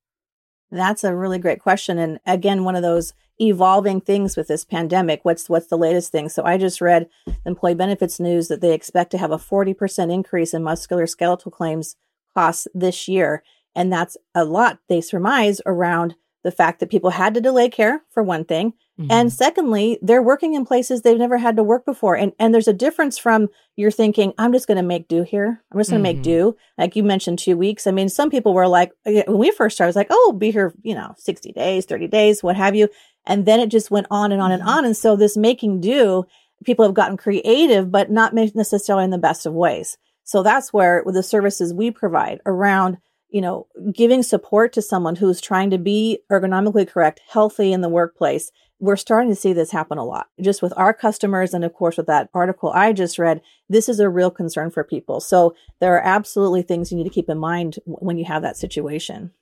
That's 0.71 1.05
a 1.05 1.15
really 1.15 1.39
great 1.39 1.61
question. 1.61 1.99
And 1.99 2.19
again, 2.27 2.65
one 2.65 2.75
of 2.75 2.83
those 2.83 3.15
evolving 3.40 4.00
things 4.00 4.37
with 4.37 4.49
this 4.49 4.64
pandemic. 4.64 5.21
What's 5.25 5.49
what's 5.49 5.66
the 5.66 5.78
latest 5.78 6.12
thing? 6.12 6.28
So 6.28 6.45
I 6.45 6.57
just 6.57 6.81
read 6.81 7.09
employee 7.45 7.75
benefits 7.75 8.19
news 8.19 8.49
that 8.49 8.61
they 8.61 8.73
expect 8.73 9.11
to 9.12 9.19
have 9.19 9.31
a 9.31 9.38
40% 9.38 10.12
increase 10.12 10.55
in 10.55 10.62
musculoskeletal 10.62 11.52
claims 11.52 11.97
costs 12.35 12.69
this 12.75 13.09
year. 13.09 13.43
And 13.75 13.93
that's 13.93 14.16
a 14.35 14.45
lot, 14.45 14.78
they 14.88 15.00
surmise, 15.00 15.61
around 15.66 16.14
the 16.43 16.52
fact 16.52 16.81
that 16.81 16.90
people 16.90 17.11
had 17.11 17.35
to 17.35 17.40
delay 17.40 17.69
care, 17.69 18.02
for 18.11 18.23
one 18.23 18.45
thing. 18.45 18.73
Mm-hmm. 18.99 19.11
And 19.11 19.33
secondly, 19.33 19.99
they're 20.00 20.23
working 20.23 20.55
in 20.55 20.64
places 20.64 21.02
they've 21.02 21.19
never 21.19 21.38
had 21.38 21.57
to 21.57 21.62
work 21.62 21.85
before. 21.85 22.16
And, 22.16 22.33
and 22.38 22.55
there's 22.55 22.69
a 22.69 22.73
difference 22.73 23.19
from 23.19 23.49
you're 23.75 23.90
thinking, 23.90 24.33
I'm 24.38 24.52
just 24.52 24.69
going 24.69 24.76
to 24.76 24.83
make 24.83 25.09
do 25.09 25.23
here. 25.23 25.62
I'm 25.71 25.78
just 25.78 25.90
going 25.90 26.02
to 26.02 26.09
mm-hmm. 26.09 26.19
make 26.19 26.23
do. 26.23 26.57
Like 26.78 26.95
you 26.95 27.02
mentioned 27.02 27.40
two 27.40 27.57
weeks. 27.57 27.87
I 27.87 27.90
mean, 27.90 28.09
some 28.09 28.31
people 28.31 28.55
were 28.55 28.69
like, 28.69 28.93
when 29.05 29.38
we 29.38 29.50
first 29.50 29.76
started, 29.76 29.88
I 29.88 29.90
was 29.90 29.97
like, 29.97 30.07
oh, 30.11 30.37
be 30.38 30.52
here, 30.52 30.73
you 30.83 30.95
know, 30.95 31.14
60 31.19 31.52
days, 31.52 31.85
30 31.85 32.07
days, 32.07 32.43
what 32.43 32.57
have 32.57 32.76
you. 32.76 32.88
And 33.26 33.47
then 33.47 33.61
it 33.61 33.71
just 33.71 33.90
went 33.90 34.06
on 34.11 34.33
and 34.33 34.40
on 34.40 34.52
and 34.52 34.62
on. 34.62 34.85
And 34.85 34.97
so 34.97 35.16
this 35.16 35.37
making 35.37 35.80
do, 35.80 36.25
people 36.64 36.85
have 36.85 36.95
gotten 36.95 37.16
creative, 37.16 37.90
but 37.90 38.11
not 38.11 38.35
necessarily 38.35 39.04
in 39.04 39.11
the 39.11 39.18
best 39.18 39.47
of 39.47 39.52
ways. 39.52 39.99
So 40.25 40.42
that's 40.42 40.73
where 40.73 41.02
with 41.04 41.14
the 41.14 41.23
services 41.23 41.75
we 41.75 41.90
provide 41.90 42.40
around 42.47 42.99
you 43.28 43.40
know, 43.40 43.66
giving 43.92 44.23
support 44.23 44.73
to 44.73 44.83
someone 44.83 45.16
who's 45.16 45.40
trying 45.40 45.71
to 45.71 45.78
be 45.78 46.21
ergonomically 46.30 46.88
correct, 46.88 47.21
healthy 47.28 47.73
in 47.73 47.80
the 47.80 47.88
workplace. 47.88 48.50
We're 48.78 48.97
starting 48.97 49.30
to 49.30 49.37
see 49.37 49.52
this 49.52 49.71
happen 49.71 49.99
a 49.99 50.04
lot 50.04 50.28
just 50.40 50.62
with 50.62 50.73
our 50.76 50.92
customers. 50.92 51.52
And 51.54 51.64
of 51.64 51.73
course, 51.73 51.97
with 51.97 52.06
that 52.06 52.28
article 52.35 52.71
I 52.73 52.92
just 52.92 53.18
read, 53.18 53.40
this 53.68 53.88
is 53.88 54.00
a 54.00 54.09
real 54.09 54.30
concern 54.30 54.71
for 54.71 54.85
people. 54.85 55.21
So 55.21 55.54
there 55.80 55.95
are 55.97 56.04
absolutely 56.04 56.62
things 56.62 56.90
you 56.90 56.99
need 56.99 57.04
to 57.04 57.11
keep 57.11 57.28
in 57.28 57.38
mind 57.38 57.78
when 57.85 58.16
you 58.16 58.25
have 58.26 58.42
that 58.42 58.56
situation. 58.56 59.33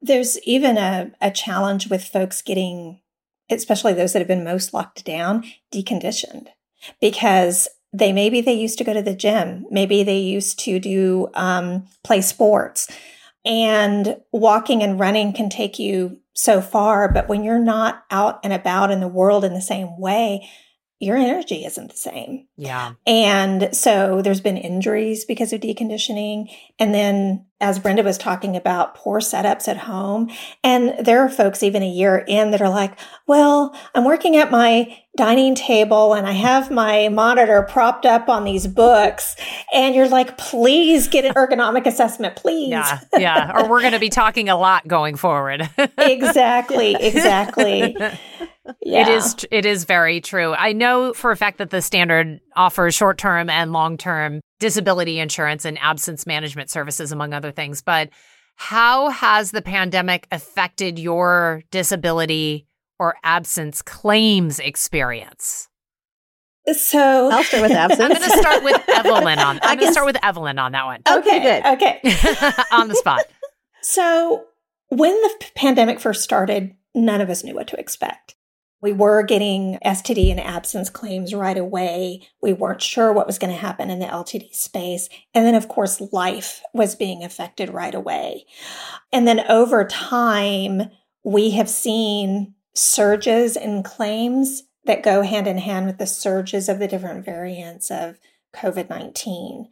There's 0.00 0.40
even 0.44 0.78
a, 0.78 1.12
a 1.20 1.30
challenge 1.30 1.90
with 1.90 2.04
folks 2.04 2.40
getting, 2.40 3.00
especially 3.50 3.92
those 3.92 4.12
that 4.12 4.20
have 4.20 4.28
been 4.28 4.44
most 4.44 4.74
locked 4.74 5.04
down, 5.04 5.44
deconditioned 5.72 6.48
because 7.00 7.68
they 7.92 8.12
maybe 8.12 8.40
they 8.40 8.52
used 8.52 8.78
to 8.78 8.84
go 8.84 8.92
to 8.92 9.02
the 9.02 9.14
gym 9.14 9.64
maybe 9.70 10.02
they 10.02 10.18
used 10.18 10.58
to 10.58 10.78
do 10.78 11.28
um, 11.34 11.86
play 12.04 12.20
sports 12.20 12.88
and 13.44 14.20
walking 14.30 14.82
and 14.82 15.00
running 15.00 15.32
can 15.32 15.48
take 15.48 15.78
you 15.78 16.20
so 16.34 16.60
far 16.60 17.10
but 17.10 17.28
when 17.28 17.42
you're 17.42 17.58
not 17.58 18.04
out 18.10 18.38
and 18.44 18.52
about 18.52 18.90
in 18.90 19.00
the 19.00 19.08
world 19.08 19.44
in 19.44 19.54
the 19.54 19.60
same 19.60 19.98
way 19.98 20.46
your 21.00 21.16
energy 21.16 21.64
isn't 21.64 21.90
the 21.90 21.96
same. 21.96 22.48
Yeah. 22.56 22.94
And 23.06 23.74
so 23.74 24.20
there's 24.20 24.40
been 24.40 24.56
injuries 24.56 25.24
because 25.24 25.52
of 25.52 25.60
deconditioning. 25.60 26.50
And 26.78 26.92
then 26.92 27.46
as 27.60 27.78
Brenda 27.78 28.02
was 28.02 28.18
talking 28.18 28.56
about 28.56 28.94
poor 28.94 29.20
setups 29.20 29.66
at 29.66 29.76
home. 29.76 30.30
And 30.62 30.94
there 31.04 31.20
are 31.20 31.28
folks 31.28 31.62
even 31.62 31.82
a 31.82 31.88
year 31.88 32.24
in 32.28 32.52
that 32.52 32.62
are 32.62 32.68
like, 32.68 32.96
well, 33.26 33.76
I'm 33.94 34.04
working 34.04 34.36
at 34.36 34.50
my 34.50 34.96
dining 35.16 35.56
table 35.56 36.14
and 36.14 36.26
I 36.26 36.32
have 36.32 36.70
my 36.70 37.08
monitor 37.08 37.62
propped 37.68 38.06
up 38.06 38.28
on 38.28 38.44
these 38.44 38.68
books. 38.68 39.34
And 39.74 39.94
you're 39.94 40.08
like, 40.08 40.38
please 40.38 41.08
get 41.08 41.24
an 41.24 41.34
ergonomic 41.34 41.86
assessment, 41.86 42.36
please. 42.36 42.68
Yeah. 42.68 43.00
Yeah. 43.16 43.52
Or 43.56 43.68
we're 43.68 43.80
going 43.80 43.92
to 43.92 43.98
be 43.98 44.10
talking 44.10 44.48
a 44.48 44.56
lot 44.56 44.86
going 44.86 45.16
forward. 45.16 45.68
exactly. 45.98 46.94
Exactly. 46.94 47.96
Yeah. 48.82 49.02
It 49.02 49.08
is 49.08 49.46
it 49.50 49.66
is 49.66 49.84
very 49.84 50.20
true. 50.20 50.52
I 50.52 50.72
know 50.72 51.12
for 51.14 51.30
a 51.30 51.36
fact 51.36 51.58
that 51.58 51.70
the 51.70 51.80
standard 51.80 52.38
offers 52.54 52.94
short-term 52.94 53.48
and 53.48 53.72
long-term 53.72 54.42
disability 54.58 55.18
insurance 55.18 55.64
and 55.64 55.78
absence 55.78 56.26
management 56.26 56.70
services 56.70 57.12
among 57.12 57.32
other 57.32 57.52
things, 57.52 57.82
but 57.82 58.10
how 58.56 59.10
has 59.10 59.52
the 59.52 59.62
pandemic 59.62 60.26
affected 60.32 60.98
your 60.98 61.62
disability 61.70 62.66
or 62.98 63.16
absence 63.22 63.82
claims 63.82 64.58
experience? 64.58 65.68
So 66.72 67.30
I'll 67.32 67.44
start 67.44 67.62
with 67.62 67.72
absence. 67.72 68.00
I'm 68.00 68.08
going 68.08 68.30
to 68.30 68.38
start 68.38 68.64
with 68.64 68.88
Evelyn 68.88 69.38
on. 69.38 69.60
I'm 69.62 69.78
going 69.78 69.88
to 69.88 69.92
start 69.92 70.06
with 70.06 70.22
Evelyn 70.24 70.58
on 70.58 70.72
that 70.72 70.84
one. 70.84 71.02
Okay, 71.08 71.40
good. 71.40 71.66
Okay. 71.66 72.00
on 72.72 72.88
the 72.88 72.94
spot. 72.96 73.24
So 73.82 74.44
when 74.88 75.12
the 75.22 75.46
pandemic 75.54 76.00
first 76.00 76.22
started, 76.22 76.74
none 76.94 77.20
of 77.20 77.30
us 77.30 77.44
knew 77.44 77.54
what 77.54 77.68
to 77.68 77.78
expect. 77.78 78.34
We 78.80 78.92
were 78.92 79.22
getting 79.22 79.78
STD 79.84 80.30
and 80.30 80.40
absence 80.40 80.88
claims 80.88 81.34
right 81.34 81.58
away. 81.58 82.22
We 82.40 82.52
weren't 82.52 82.82
sure 82.82 83.12
what 83.12 83.26
was 83.26 83.38
going 83.38 83.52
to 83.52 83.58
happen 83.58 83.90
in 83.90 83.98
the 83.98 84.06
LTD 84.06 84.54
space. 84.54 85.08
And 85.34 85.44
then, 85.44 85.56
of 85.56 85.68
course, 85.68 86.00
life 86.12 86.62
was 86.72 86.94
being 86.94 87.24
affected 87.24 87.70
right 87.70 87.94
away. 87.94 88.44
And 89.12 89.26
then 89.26 89.40
over 89.48 89.84
time, 89.84 90.90
we 91.24 91.50
have 91.50 91.68
seen 91.68 92.54
surges 92.74 93.56
in 93.56 93.82
claims 93.82 94.62
that 94.84 95.02
go 95.02 95.22
hand 95.22 95.46
in 95.46 95.58
hand 95.58 95.86
with 95.86 95.98
the 95.98 96.06
surges 96.06 96.68
of 96.68 96.78
the 96.78 96.88
different 96.88 97.24
variants 97.24 97.90
of 97.90 98.18
COVID 98.54 98.88
19. 98.88 99.68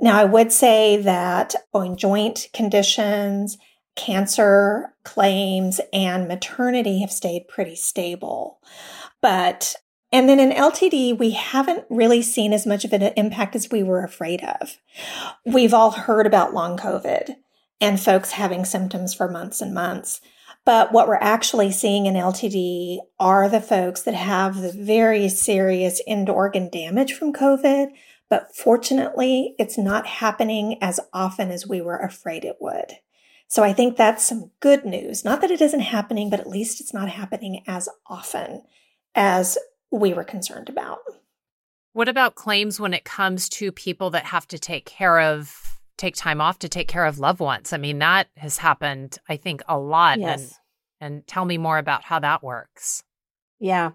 Now, 0.00 0.18
I 0.18 0.24
would 0.24 0.52
say 0.52 0.96
that 0.98 1.54
on 1.72 1.96
joint 1.96 2.48
conditions, 2.52 3.58
cancer 3.96 4.94
claims, 5.04 5.80
and 5.92 6.28
maternity 6.28 7.00
have 7.00 7.12
stayed 7.12 7.48
pretty 7.48 7.76
stable. 7.76 8.60
But 9.20 9.76
and 10.12 10.28
then 10.28 10.38
in 10.38 10.50
LTD, 10.50 11.18
we 11.18 11.30
haven't 11.30 11.86
really 11.90 12.22
seen 12.22 12.52
as 12.52 12.66
much 12.66 12.84
of 12.84 12.92
an 12.92 13.02
impact 13.16 13.56
as 13.56 13.70
we 13.72 13.82
were 13.82 14.04
afraid 14.04 14.44
of. 14.44 14.78
We've 15.44 15.74
all 15.74 15.90
heard 15.90 16.24
about 16.24 16.54
long 16.54 16.76
COVID 16.76 17.34
and 17.80 18.00
folks 18.00 18.30
having 18.30 18.64
symptoms 18.64 19.12
for 19.12 19.28
months 19.28 19.60
and 19.60 19.74
months. 19.74 20.20
But 20.64 20.92
what 20.92 21.08
we're 21.08 21.16
actually 21.16 21.72
seeing 21.72 22.06
in 22.06 22.14
LTD 22.14 22.98
are 23.18 23.48
the 23.48 23.60
folks 23.60 24.02
that 24.02 24.14
have 24.14 24.60
the 24.60 24.72
very 24.72 25.28
serious 25.28 26.00
end 26.06 26.30
organ 26.30 26.70
damage 26.70 27.12
from 27.12 27.32
COVID. 27.32 27.88
But 28.30 28.54
fortunately, 28.54 29.54
it's 29.58 29.76
not 29.76 30.06
happening 30.06 30.78
as 30.80 31.00
often 31.12 31.50
as 31.50 31.66
we 31.66 31.80
were 31.80 31.98
afraid 31.98 32.44
it 32.44 32.56
would. 32.60 32.92
So 33.54 33.62
I 33.62 33.72
think 33.72 33.96
that's 33.96 34.26
some 34.26 34.50
good 34.58 34.84
news. 34.84 35.24
Not 35.24 35.40
that 35.40 35.52
it 35.52 35.60
isn't 35.60 35.78
happening, 35.78 36.28
but 36.28 36.40
at 36.40 36.48
least 36.48 36.80
it's 36.80 36.92
not 36.92 37.08
happening 37.08 37.62
as 37.68 37.88
often 38.04 38.62
as 39.14 39.56
we 39.92 40.12
were 40.12 40.24
concerned 40.24 40.68
about. 40.68 40.98
What 41.92 42.08
about 42.08 42.34
claims 42.34 42.80
when 42.80 42.92
it 42.92 43.04
comes 43.04 43.48
to 43.50 43.70
people 43.70 44.10
that 44.10 44.24
have 44.24 44.48
to 44.48 44.58
take 44.58 44.86
care 44.86 45.20
of 45.20 45.78
take 45.96 46.16
time 46.16 46.40
off 46.40 46.58
to 46.58 46.68
take 46.68 46.88
care 46.88 47.04
of 47.04 47.20
loved 47.20 47.38
ones? 47.38 47.72
I 47.72 47.76
mean, 47.76 48.00
that 48.00 48.26
has 48.38 48.58
happened, 48.58 49.18
I 49.28 49.36
think, 49.36 49.62
a 49.68 49.78
lot. 49.78 50.18
Yes. 50.18 50.58
And, 51.00 51.14
and 51.14 51.26
tell 51.28 51.44
me 51.44 51.56
more 51.56 51.78
about 51.78 52.02
how 52.02 52.18
that 52.18 52.42
works. 52.42 53.04
Yeah. 53.60 53.92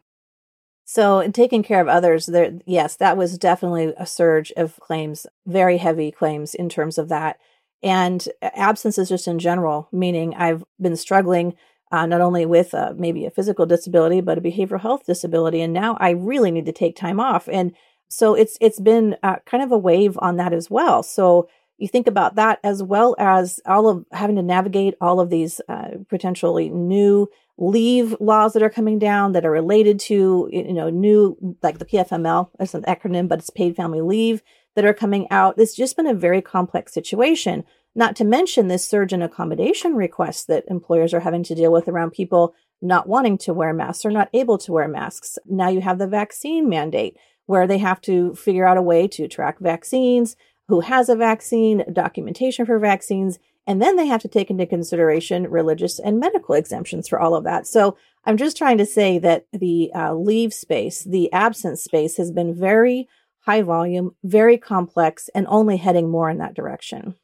So, 0.86 1.20
in 1.20 1.34
taking 1.34 1.64
care 1.64 1.82
of 1.82 1.90
others, 1.90 2.28
there, 2.28 2.54
yes, 2.66 2.96
that 2.96 3.18
was 3.18 3.38
definitely 3.38 3.94
a 3.98 4.06
surge 4.06 4.54
of 4.56 4.80
claims, 4.80 5.28
very 5.46 5.80
heavy 5.80 6.12
claims 6.12 6.56
in 6.56 6.70
terms 6.70 6.98
of 6.98 7.10
that. 7.10 7.40
And 7.82 8.28
absences 8.42 9.10
just 9.10 9.28
in 9.28 9.40
general, 9.40 9.88
meaning 9.92 10.36
I've 10.36 10.64
been 10.82 10.96
struggling 10.96 11.56
uh, 11.92 12.06
not 12.06 12.22
only 12.22 12.46
with 12.46 12.74
uh, 12.74 12.94
maybe 12.96 13.26
a 13.26 13.32
physical 13.32 13.66
disability, 13.66 14.22
but 14.22 14.38
a 14.38 14.42
behavioral 14.42 14.82
health 14.82 15.06
disability. 15.06 15.62
And 15.62 15.74
now 15.74 15.98
I 16.00 16.12
really 16.12 16.52
need 16.52 16.66
to 16.68 16.72
take 16.72 16.96
time 16.96 17.20
off. 17.20 17.50
And 17.52 17.74
so 18.10 18.34
it's 18.36 18.58
it's 18.60 18.80
been 18.80 19.16
uh, 19.24 19.38
kind 19.46 19.64
of 19.64 19.72
a 19.72 19.78
wave 19.78 20.18
on 20.22 20.38
that 20.38 20.54
as 20.54 20.70
well. 20.70 21.04
So 21.04 21.48
you 21.78 21.88
think 21.88 22.08
about 22.08 22.36
that 22.36 22.60
as 22.64 22.84
well 22.84 23.16
as 23.18 23.60
all 23.66 23.88
of 23.88 24.06
having 24.12 24.36
to 24.36 24.44
navigate 24.44 24.96
all 25.00 25.20
of 25.20 25.30
these 25.30 25.62
uh, 25.70 25.92
potentially 26.10 26.70
new 26.70 27.30
leave 27.58 28.16
laws 28.20 28.54
that 28.54 28.64
are 28.64 28.70
coming 28.70 29.00
down 29.00 29.34
that 29.34 29.46
are 29.46 29.52
related 29.52 30.00
to 30.00 30.50
you 30.52 30.74
know 30.74 30.90
new 30.90 31.58
like 31.62 31.78
the 31.78 31.86
PFML 31.86 32.50
it's 32.58 32.74
an 32.74 32.84
acronym 32.84 33.28
but 33.28 33.40
it's 33.40 33.50
paid 33.50 33.76
family 33.76 34.00
leave 34.00 34.42
that 34.80 34.86
are 34.86 34.94
coming 34.94 35.28
out 35.30 35.56
it's 35.58 35.76
just 35.76 35.98
been 35.98 36.08
a 36.08 36.14
very 36.14 36.42
complex 36.42 36.94
situation 36.94 37.66
not 37.96 38.16
to 38.16 38.24
mention 38.24 38.70
this 38.70 38.88
surge 38.88 39.12
in 39.12 39.22
accommodation 39.22 39.94
requests 39.94 40.46
that 40.46 40.64
employers 40.70 41.14
are 41.14 41.20
having 41.20 41.44
to 41.44 41.54
deal 41.54 41.72
with 41.72 41.90
around 41.90 42.12
people 42.12 42.56
not 42.82 43.10
wanting 43.10 43.38
to 43.38 43.54
wear 43.54 43.74
masks 43.74 44.06
or 44.06 44.12
not 44.12 44.30
able 44.34 44.58
to 44.58 44.72
wear 44.72 44.88
masks 44.88 45.38
now 45.46 45.68
you 45.68 45.82
have 45.82 46.00
the 46.00 46.08
vaccine 46.08 46.70
mandate 46.70 47.18
where 47.46 47.68
they 47.68 47.80
have 47.80 48.00
to 48.00 48.34
figure 48.36 48.66
out 48.66 48.78
a 48.78 48.82
way 48.82 49.06
to 49.06 49.28
track 49.28 49.60
vaccines 49.60 50.38
who 50.70 50.82
has 50.82 51.10
a 51.10 51.16
vaccine, 51.16 51.84
documentation 51.92 52.64
for 52.64 52.78
vaccines, 52.78 53.40
and 53.66 53.82
then 53.82 53.96
they 53.96 54.06
have 54.06 54.22
to 54.22 54.28
take 54.28 54.52
into 54.52 54.68
consideration 54.68 55.50
religious 55.50 56.00
and 56.00 56.20
medical 56.20 56.54
exemptions 56.54 57.08
for 57.08 57.20
all 57.20 57.36
of 57.36 57.44
that. 57.44 57.66
So 57.66 57.98
I'm 58.24 58.38
just 58.38 58.56
trying 58.56 58.78
to 58.78 58.86
say 58.86 59.18
that 59.18 59.48
the 59.52 59.92
uh, 59.96 60.14
leave 60.14 60.54
space, 60.54 61.04
the 61.04 61.34
absence 61.34 61.84
space 61.84 62.18
has 62.18 62.32
been 62.32 62.54
very 62.54 63.10
high 63.50 63.64
volume, 63.64 64.12
very 64.24 64.60
complex, 64.60 65.28
and 65.34 65.48
only 65.50 65.76
heading 65.76 66.08
more 66.08 66.30
in 66.30 66.38
that 66.38 66.54
direction. 66.54 67.16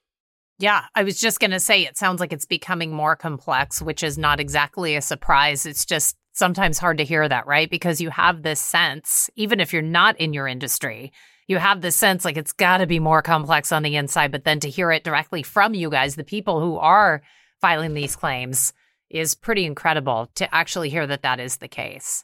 Yeah, 0.57 0.85
I 0.95 1.03
was 1.03 1.19
just 1.19 1.39
going 1.39 1.51
to 1.51 1.59
say 1.59 1.83
it 1.85 1.97
sounds 1.97 2.19
like 2.19 2.33
it's 2.33 2.47
becoming 2.47 2.91
more 2.91 3.15
complex, 3.15 3.79
which 3.79 4.01
is 4.01 4.17
not 4.17 4.39
exactly 4.39 4.95
a 4.95 5.03
surprise. 5.03 5.67
It's 5.67 5.85
just 5.85 6.15
sometimes 6.33 6.79
hard 6.79 6.97
to 6.97 7.03
hear 7.03 7.29
that, 7.29 7.45
right? 7.45 7.69
Because 7.69 8.01
you 8.01 8.09
have 8.09 8.41
this 8.41 8.59
sense, 8.59 9.29
even 9.35 9.59
if 9.59 9.71
you're 9.71 9.83
not 9.83 10.19
in 10.19 10.33
your 10.33 10.47
industry, 10.47 11.11
you 11.47 11.57
have 11.59 11.81
this 11.81 11.95
sense 11.95 12.25
like 12.25 12.37
it's 12.37 12.53
got 12.53 12.79
to 12.79 12.87
be 12.87 12.99
more 12.99 13.21
complex 13.21 13.71
on 13.71 13.83
the 13.83 13.95
inside. 13.95 14.31
But 14.31 14.45
then 14.45 14.59
to 14.61 14.69
hear 14.69 14.91
it 14.91 15.03
directly 15.03 15.43
from 15.43 15.75
you 15.75 15.91
guys, 15.91 16.15
the 16.15 16.23
people 16.23 16.59
who 16.59 16.77
are 16.77 17.21
filing 17.61 17.93
these 17.93 18.15
claims, 18.15 18.73
is 19.11 19.35
pretty 19.35 19.65
incredible 19.65 20.31
to 20.35 20.55
actually 20.55 20.89
hear 20.89 21.05
that 21.05 21.21
that 21.21 21.39
is 21.39 21.57
the 21.57 21.67
case. 21.67 22.23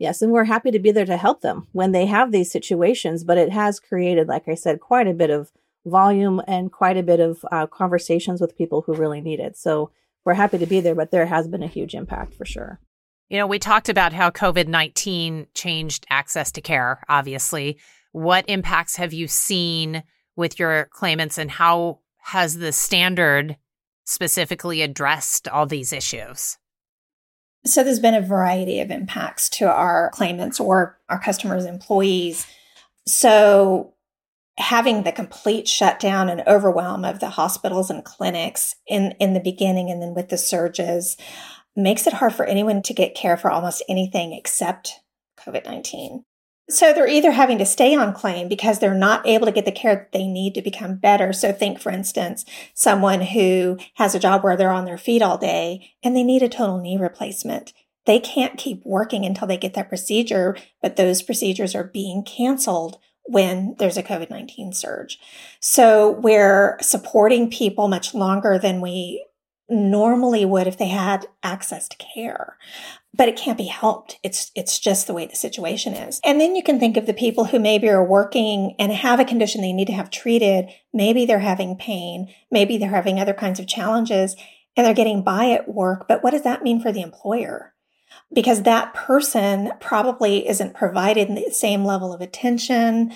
Yes, 0.00 0.22
and 0.22 0.32
we're 0.32 0.44
happy 0.44 0.70
to 0.70 0.78
be 0.78 0.92
there 0.92 1.04
to 1.04 1.18
help 1.18 1.42
them 1.42 1.66
when 1.72 1.92
they 1.92 2.06
have 2.06 2.32
these 2.32 2.50
situations. 2.50 3.22
But 3.22 3.36
it 3.36 3.52
has 3.52 3.78
created, 3.78 4.28
like 4.28 4.48
I 4.48 4.54
said, 4.54 4.80
quite 4.80 5.06
a 5.06 5.12
bit 5.12 5.28
of 5.28 5.52
volume 5.84 6.40
and 6.48 6.72
quite 6.72 6.96
a 6.96 7.02
bit 7.02 7.20
of 7.20 7.44
uh, 7.52 7.66
conversations 7.66 8.40
with 8.40 8.56
people 8.56 8.80
who 8.80 8.94
really 8.94 9.20
need 9.20 9.40
it. 9.40 9.58
So 9.58 9.90
we're 10.24 10.34
happy 10.34 10.56
to 10.56 10.64
be 10.64 10.80
there, 10.80 10.94
but 10.94 11.10
there 11.10 11.26
has 11.26 11.48
been 11.48 11.62
a 11.62 11.68
huge 11.68 11.94
impact 11.94 12.32
for 12.32 12.46
sure. 12.46 12.80
You 13.28 13.36
know, 13.36 13.46
we 13.46 13.58
talked 13.58 13.90
about 13.90 14.14
how 14.14 14.30
COVID 14.30 14.68
19 14.68 15.48
changed 15.52 16.06
access 16.08 16.50
to 16.52 16.62
care, 16.62 17.04
obviously. 17.06 17.78
What 18.12 18.46
impacts 18.48 18.96
have 18.96 19.12
you 19.12 19.28
seen 19.28 20.02
with 20.34 20.58
your 20.58 20.88
claimants, 20.92 21.36
and 21.36 21.50
how 21.50 22.00
has 22.22 22.56
the 22.56 22.72
standard 22.72 23.58
specifically 24.04 24.80
addressed 24.80 25.46
all 25.46 25.66
these 25.66 25.92
issues? 25.92 26.56
So, 27.66 27.84
there's 27.84 28.00
been 28.00 28.14
a 28.14 28.22
variety 28.22 28.80
of 28.80 28.90
impacts 28.90 29.48
to 29.50 29.70
our 29.70 30.10
claimants 30.14 30.60
or 30.60 30.98
our 31.08 31.20
customers' 31.20 31.66
employees. 31.66 32.46
So, 33.06 33.94
having 34.58 35.02
the 35.02 35.12
complete 35.12 35.66
shutdown 35.66 36.28
and 36.28 36.42
overwhelm 36.46 37.04
of 37.04 37.20
the 37.20 37.30
hospitals 37.30 37.90
and 37.90 38.04
clinics 38.04 38.76
in, 38.86 39.14
in 39.18 39.34
the 39.34 39.40
beginning 39.40 39.90
and 39.90 40.02
then 40.02 40.14
with 40.14 40.28
the 40.28 40.38
surges 40.38 41.16
makes 41.76 42.06
it 42.06 42.12
hard 42.14 42.34
for 42.34 42.44
anyone 42.44 42.82
to 42.82 42.94
get 42.94 43.14
care 43.14 43.36
for 43.36 43.50
almost 43.50 43.82
anything 43.88 44.32
except 44.32 45.00
COVID 45.38 45.64
19. 45.64 46.24
So 46.70 46.92
they're 46.92 47.08
either 47.08 47.32
having 47.32 47.58
to 47.58 47.66
stay 47.66 47.94
on 47.96 48.14
claim 48.14 48.48
because 48.48 48.78
they're 48.78 48.94
not 48.94 49.26
able 49.26 49.46
to 49.46 49.52
get 49.52 49.64
the 49.64 49.72
care 49.72 49.96
that 49.96 50.12
they 50.12 50.26
need 50.26 50.54
to 50.54 50.62
become 50.62 50.96
better. 50.96 51.32
So 51.32 51.52
think, 51.52 51.80
for 51.80 51.90
instance, 51.90 52.44
someone 52.74 53.20
who 53.20 53.78
has 53.94 54.14
a 54.14 54.20
job 54.20 54.44
where 54.44 54.56
they're 54.56 54.70
on 54.70 54.84
their 54.84 54.98
feet 54.98 55.20
all 55.20 55.36
day 55.36 55.92
and 56.02 56.16
they 56.16 56.22
need 56.22 56.42
a 56.42 56.48
total 56.48 56.78
knee 56.80 56.96
replacement. 56.96 57.72
They 58.06 58.20
can't 58.20 58.56
keep 58.56 58.82
working 58.84 59.24
until 59.26 59.48
they 59.48 59.56
get 59.56 59.74
that 59.74 59.88
procedure, 59.88 60.56
but 60.80 60.96
those 60.96 61.22
procedures 61.22 61.74
are 61.74 61.84
being 61.84 62.22
canceled 62.22 62.98
when 63.24 63.74
there's 63.78 63.96
a 63.96 64.02
COVID 64.02 64.30
19 64.30 64.72
surge. 64.72 65.18
So 65.60 66.10
we're 66.10 66.78
supporting 66.80 67.50
people 67.50 67.88
much 67.88 68.14
longer 68.14 68.58
than 68.58 68.80
we 68.80 69.24
normally 69.68 70.44
would 70.44 70.66
if 70.66 70.76
they 70.78 70.88
had 70.88 71.26
access 71.42 71.88
to 71.88 71.96
care 71.96 72.56
but 73.12 73.28
it 73.28 73.36
can't 73.36 73.58
be 73.58 73.64
helped. 73.64 74.18
It's 74.22 74.50
it's 74.54 74.78
just 74.78 75.06
the 75.06 75.14
way 75.14 75.26
the 75.26 75.36
situation 75.36 75.94
is. 75.94 76.20
And 76.24 76.40
then 76.40 76.54
you 76.54 76.62
can 76.62 76.78
think 76.78 76.96
of 76.96 77.06
the 77.06 77.14
people 77.14 77.46
who 77.46 77.58
maybe 77.58 77.88
are 77.88 78.04
working 78.04 78.74
and 78.78 78.92
have 78.92 79.18
a 79.18 79.24
condition 79.24 79.60
they 79.60 79.72
need 79.72 79.88
to 79.88 79.92
have 79.92 80.10
treated. 80.10 80.68
Maybe 80.92 81.26
they're 81.26 81.40
having 81.40 81.76
pain. 81.76 82.32
Maybe 82.50 82.78
they're 82.78 82.90
having 82.90 83.18
other 83.18 83.34
kinds 83.34 83.58
of 83.58 83.66
challenges 83.66 84.36
and 84.76 84.86
they're 84.86 84.94
getting 84.94 85.22
by 85.22 85.50
at 85.50 85.68
work. 85.68 86.06
But 86.06 86.22
what 86.22 86.30
does 86.30 86.42
that 86.42 86.62
mean 86.62 86.80
for 86.80 86.92
the 86.92 87.02
employer? 87.02 87.74
Because 88.32 88.62
that 88.62 88.94
person 88.94 89.72
probably 89.80 90.48
isn't 90.48 90.74
provided 90.74 91.28
the 91.28 91.50
same 91.50 91.84
level 91.84 92.12
of 92.12 92.20
attention 92.20 93.12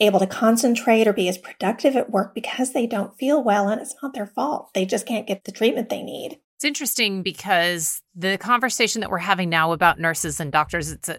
able 0.00 0.18
to 0.18 0.26
concentrate 0.26 1.06
or 1.06 1.12
be 1.12 1.28
as 1.28 1.38
productive 1.38 1.94
at 1.96 2.10
work 2.10 2.34
because 2.34 2.72
they 2.72 2.86
don't 2.86 3.16
feel 3.16 3.42
well 3.42 3.68
and 3.68 3.80
it's 3.80 3.94
not 4.02 4.12
their 4.12 4.26
fault. 4.26 4.70
They 4.74 4.84
just 4.84 5.06
can't 5.06 5.26
get 5.26 5.44
the 5.44 5.52
treatment 5.52 5.88
they 5.88 6.02
need. 6.02 6.40
It's 6.64 6.68
interesting 6.80 7.22
because 7.22 8.00
the 8.14 8.38
conversation 8.38 9.02
that 9.02 9.10
we're 9.10 9.18
having 9.18 9.50
now 9.50 9.72
about 9.72 10.00
nurses 10.00 10.40
and 10.40 10.50
doctors, 10.50 10.90
it's 10.90 11.10
a, 11.10 11.18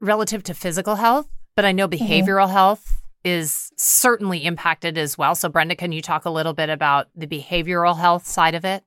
relative 0.00 0.44
to 0.44 0.54
physical 0.54 0.94
health, 0.94 1.28
but 1.56 1.64
I 1.64 1.72
know 1.72 1.88
mm-hmm. 1.88 2.00
behavioral 2.00 2.44
mm-hmm. 2.44 2.52
health 2.52 3.02
is 3.24 3.72
certainly 3.76 4.44
impacted 4.44 4.96
as 4.96 5.18
well. 5.18 5.34
So, 5.34 5.48
Brenda, 5.48 5.74
can 5.74 5.90
you 5.90 6.00
talk 6.00 6.26
a 6.26 6.30
little 6.30 6.52
bit 6.52 6.70
about 6.70 7.08
the 7.16 7.26
behavioral 7.26 7.98
health 7.98 8.24
side 8.24 8.54
of 8.54 8.64
it? 8.64 8.84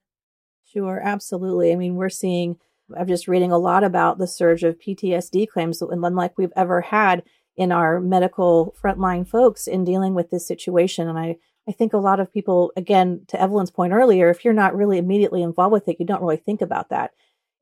Sure, 0.64 1.02
absolutely. 1.04 1.74
I 1.74 1.76
mean, 1.76 1.96
we're 1.96 2.08
seeing, 2.08 2.56
I'm 2.98 3.10
just 3.10 3.28
reading 3.28 3.52
a 3.52 3.58
lot 3.58 3.84
about 3.84 4.18
the 4.18 4.28
surge 4.28 4.64
of 4.64 4.80
PTSD 4.80 5.50
claims, 5.50 5.82
and 5.82 6.06
unlike 6.06 6.38
we've 6.38 6.54
ever 6.56 6.80
had 6.80 7.22
in 7.58 7.74
our 7.74 8.00
medical 8.00 8.74
frontline 8.82 9.28
folks 9.28 9.68
in 9.68 9.84
dealing 9.84 10.14
with 10.14 10.30
this 10.30 10.48
situation. 10.48 11.10
And 11.10 11.20
I, 11.20 11.36
I 11.68 11.72
think 11.72 11.94
a 11.94 11.98
lot 11.98 12.20
of 12.20 12.34
people, 12.34 12.72
again, 12.76 13.22
to 13.28 13.40
Evelyn's 13.40 13.72
point 13.72 13.94
earlier, 13.94 14.30
if 14.30 14.44
you're 14.44 14.54
not 14.54 14.76
really 14.76 14.98
immediately 14.98 15.44
involved 15.44 15.74
with 15.74 15.88
it, 15.88 15.98
you 16.00 16.06
don't 16.06 16.22
really 16.22 16.38
think 16.38 16.62
about 16.62 16.90
that. 16.90 17.12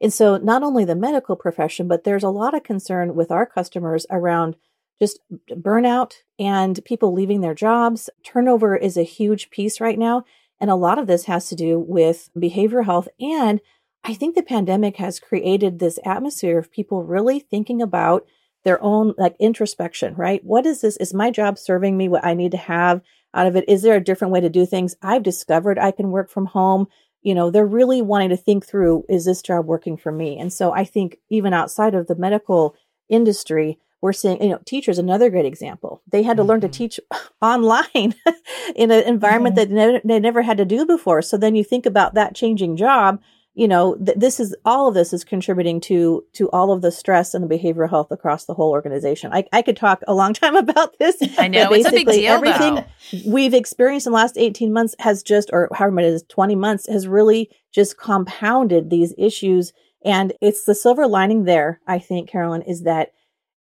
And 0.02 0.14
so 0.14 0.38
not 0.38 0.64
only 0.64 0.86
the 0.86 0.96
medical 0.96 1.36
profession, 1.36 1.88
but 1.88 2.04
there's 2.04 2.24
a 2.24 2.30
lot 2.30 2.54
of 2.54 2.64
concern 2.64 3.16
with 3.16 3.32
our 3.32 3.46
customers 3.46 4.06
around 4.10 4.56
just 5.02 5.20
burnout 5.52 6.14
and 6.38 6.84
people 6.86 7.14
leaving 7.14 7.42
their 7.42 7.54
jobs. 7.54 8.10
Turnover 8.24 8.76
is 8.76 8.98
a 8.98 9.04
huge 9.04 9.50
piece 9.50 9.82
right 9.82 10.00
now. 10.00 10.24
And 10.62 10.70
a 10.70 10.76
lot 10.76 11.00
of 11.00 11.08
this 11.08 11.26
has 11.26 11.48
to 11.50 11.56
do 11.56 11.80
with 11.80 12.30
behavioral 12.38 12.86
health. 12.86 13.08
And 13.20 13.62
I 14.04 14.14
think 14.14 14.36
the 14.36 14.44
pandemic 14.44 14.98
has 14.98 15.20
created 15.20 15.80
this 15.80 16.00
atmosphere 16.06 16.58
of 16.58 16.72
people 16.72 17.04
really 17.04 17.40
thinking 17.40 17.82
about 17.82 18.26
their 18.64 18.82
own 18.84 19.14
like 19.18 19.36
introspection, 19.40 20.16
right? 20.16 20.44
What 20.44 20.66
is 20.66 20.82
this? 20.82 20.98
Is 20.98 21.14
my 21.14 21.32
job 21.32 21.58
serving 21.58 21.96
me 21.96 22.10
what 22.10 22.26
I 22.26 22.34
need 22.34 22.52
to 22.52 22.58
have 22.58 23.02
out 23.34 23.48
of 23.48 23.56
it? 23.56 23.66
Is 23.68 23.82
there 23.82 23.96
a 23.96 24.04
different 24.04 24.34
way 24.34 24.42
to 24.42 24.50
do 24.50 24.66
things? 24.66 24.96
I've 25.02 25.24
discovered 25.24 25.80
I 25.80 25.92
can 25.92 26.12
work 26.12 26.30
from 26.30 26.48
home. 26.48 26.88
You 27.22 27.36
know, 27.36 27.52
they're 27.52 27.66
really 27.66 28.02
wanting 28.02 28.30
to 28.30 28.38
think 28.38 28.66
through, 28.66 29.04
is 29.10 29.26
this 29.26 29.42
job 29.42 29.66
working 29.66 29.98
for 29.98 30.12
me? 30.12 30.38
And 30.40 30.52
so 30.52 30.72
I 30.72 30.86
think 30.86 31.18
even 31.30 31.54
outside 31.54 31.94
of 31.94 32.08
the 32.08 32.16
medical 32.16 32.76
industry, 33.10 33.78
we're 34.02 34.14
seeing, 34.14 34.42
you 34.42 34.50
know, 34.50 34.60
teachers, 34.66 34.98
another 34.98 35.30
great 35.30 35.46
example. 35.46 36.02
They 36.10 36.24
had 36.24 36.38
to 36.38 36.44
mm-hmm. 36.44 36.50
learn 36.50 36.62
to 36.62 36.68
mm-hmm. 36.68 36.74
teach 36.74 37.00
online 37.42 38.16
in 38.76 38.92
an 38.92 39.04
environment 39.04 39.56
mm-hmm. 39.56 39.76
that 39.76 40.02
they 40.06 40.20
never 40.20 40.42
had 40.42 40.58
to 40.58 40.66
do 40.66 40.86
before. 40.86 41.22
So 41.22 41.38
then 41.38 41.56
you 41.56 41.64
think 41.64 41.86
about 41.86 42.14
that 42.14 42.36
changing 42.36 42.78
job, 42.78 43.22
you 43.60 43.68
know, 43.68 43.96
th- 43.96 44.18
this 44.18 44.40
is 44.40 44.56
all 44.64 44.88
of 44.88 44.94
this 44.94 45.12
is 45.12 45.26
contributing 45.26 45.82
to 45.82 46.24
to 46.32 46.50
all 46.52 46.72
of 46.72 46.82
the 46.82 46.94
stress 46.94 47.34
and 47.34 47.44
the 47.44 47.54
behavioral 47.54 47.90
health 47.90 48.10
across 48.10 48.46
the 48.46 48.54
whole 48.54 48.72
organization. 48.72 49.34
I, 49.34 49.44
I 49.52 49.62
could 49.62 49.76
talk 49.76 50.02
a 50.08 50.14
long 50.14 50.34
time 50.42 50.56
about 50.56 50.98
this. 50.98 51.18
I 51.38 51.50
know 51.50 51.74
it's 51.74 51.86
a 51.86 51.92
big 51.92 52.08
deal. 52.08 52.32
Everything 52.32 52.76
though. 52.76 52.86
we've 53.26 53.54
experienced 53.54 54.08
in 54.08 54.14
the 54.14 54.18
last 54.18 54.38
18 54.38 54.72
months 54.72 54.96
has 55.00 55.22
just, 55.24 55.50
or 55.52 55.68
however 55.74 55.92
many 55.92 56.08
it 56.08 56.12
is, 56.12 56.24
20 56.30 56.56
months 56.56 56.88
has 56.88 57.06
really 57.06 57.50
just 57.74 57.98
compounded 57.98 58.90
these 58.90 59.14
issues. 59.18 59.74
And 60.06 60.32
it's 60.40 60.64
the 60.64 60.74
silver 60.74 61.06
lining 61.06 61.44
there, 61.44 61.82
I 61.86 62.00
think, 62.00 62.30
Carolyn, 62.30 62.62
is 62.62 62.84
that 62.84 63.12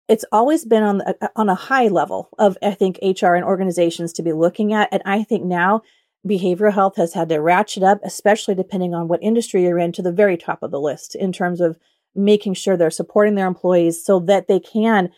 it's 0.07 0.23
always 0.31 0.63
been 0.63 0.81
on 0.81 0.99
the, 0.99 1.31
on 1.35 1.49
a 1.49 1.55
high 1.55 1.89
level 1.89 2.29
of 2.39 2.57
I 2.63 2.71
think 2.71 2.99
HR 3.03 3.33
and 3.33 3.43
organizations 3.43 4.13
to 4.13 4.23
be 4.23 4.31
looking 4.31 4.71
at, 4.71 4.87
and 4.93 5.01
I 5.05 5.23
think 5.23 5.43
now 5.43 5.81
behavioral 6.27 6.73
health 6.73 6.95
has 6.97 7.13
had 7.13 7.29
to 7.29 7.37
ratchet 7.37 7.83
up, 7.83 7.99
especially 8.03 8.55
depending 8.55 8.93
on 8.93 9.07
what 9.07 9.23
industry 9.23 9.63
you're 9.63 9.79
in, 9.79 9.91
to 9.93 10.01
the 10.01 10.11
very 10.11 10.37
top 10.37 10.63
of 10.63 10.71
the 10.71 10.79
list 10.79 11.15
in 11.15 11.31
terms 11.31 11.61
of 11.61 11.77
making 12.15 12.53
sure 12.53 12.75
they're 12.75 12.89
supporting 12.89 13.35
their 13.35 13.47
employees 13.47 14.03
so 14.03 14.19
that 14.19 14.47
they 14.47 14.59
can, 14.59 15.09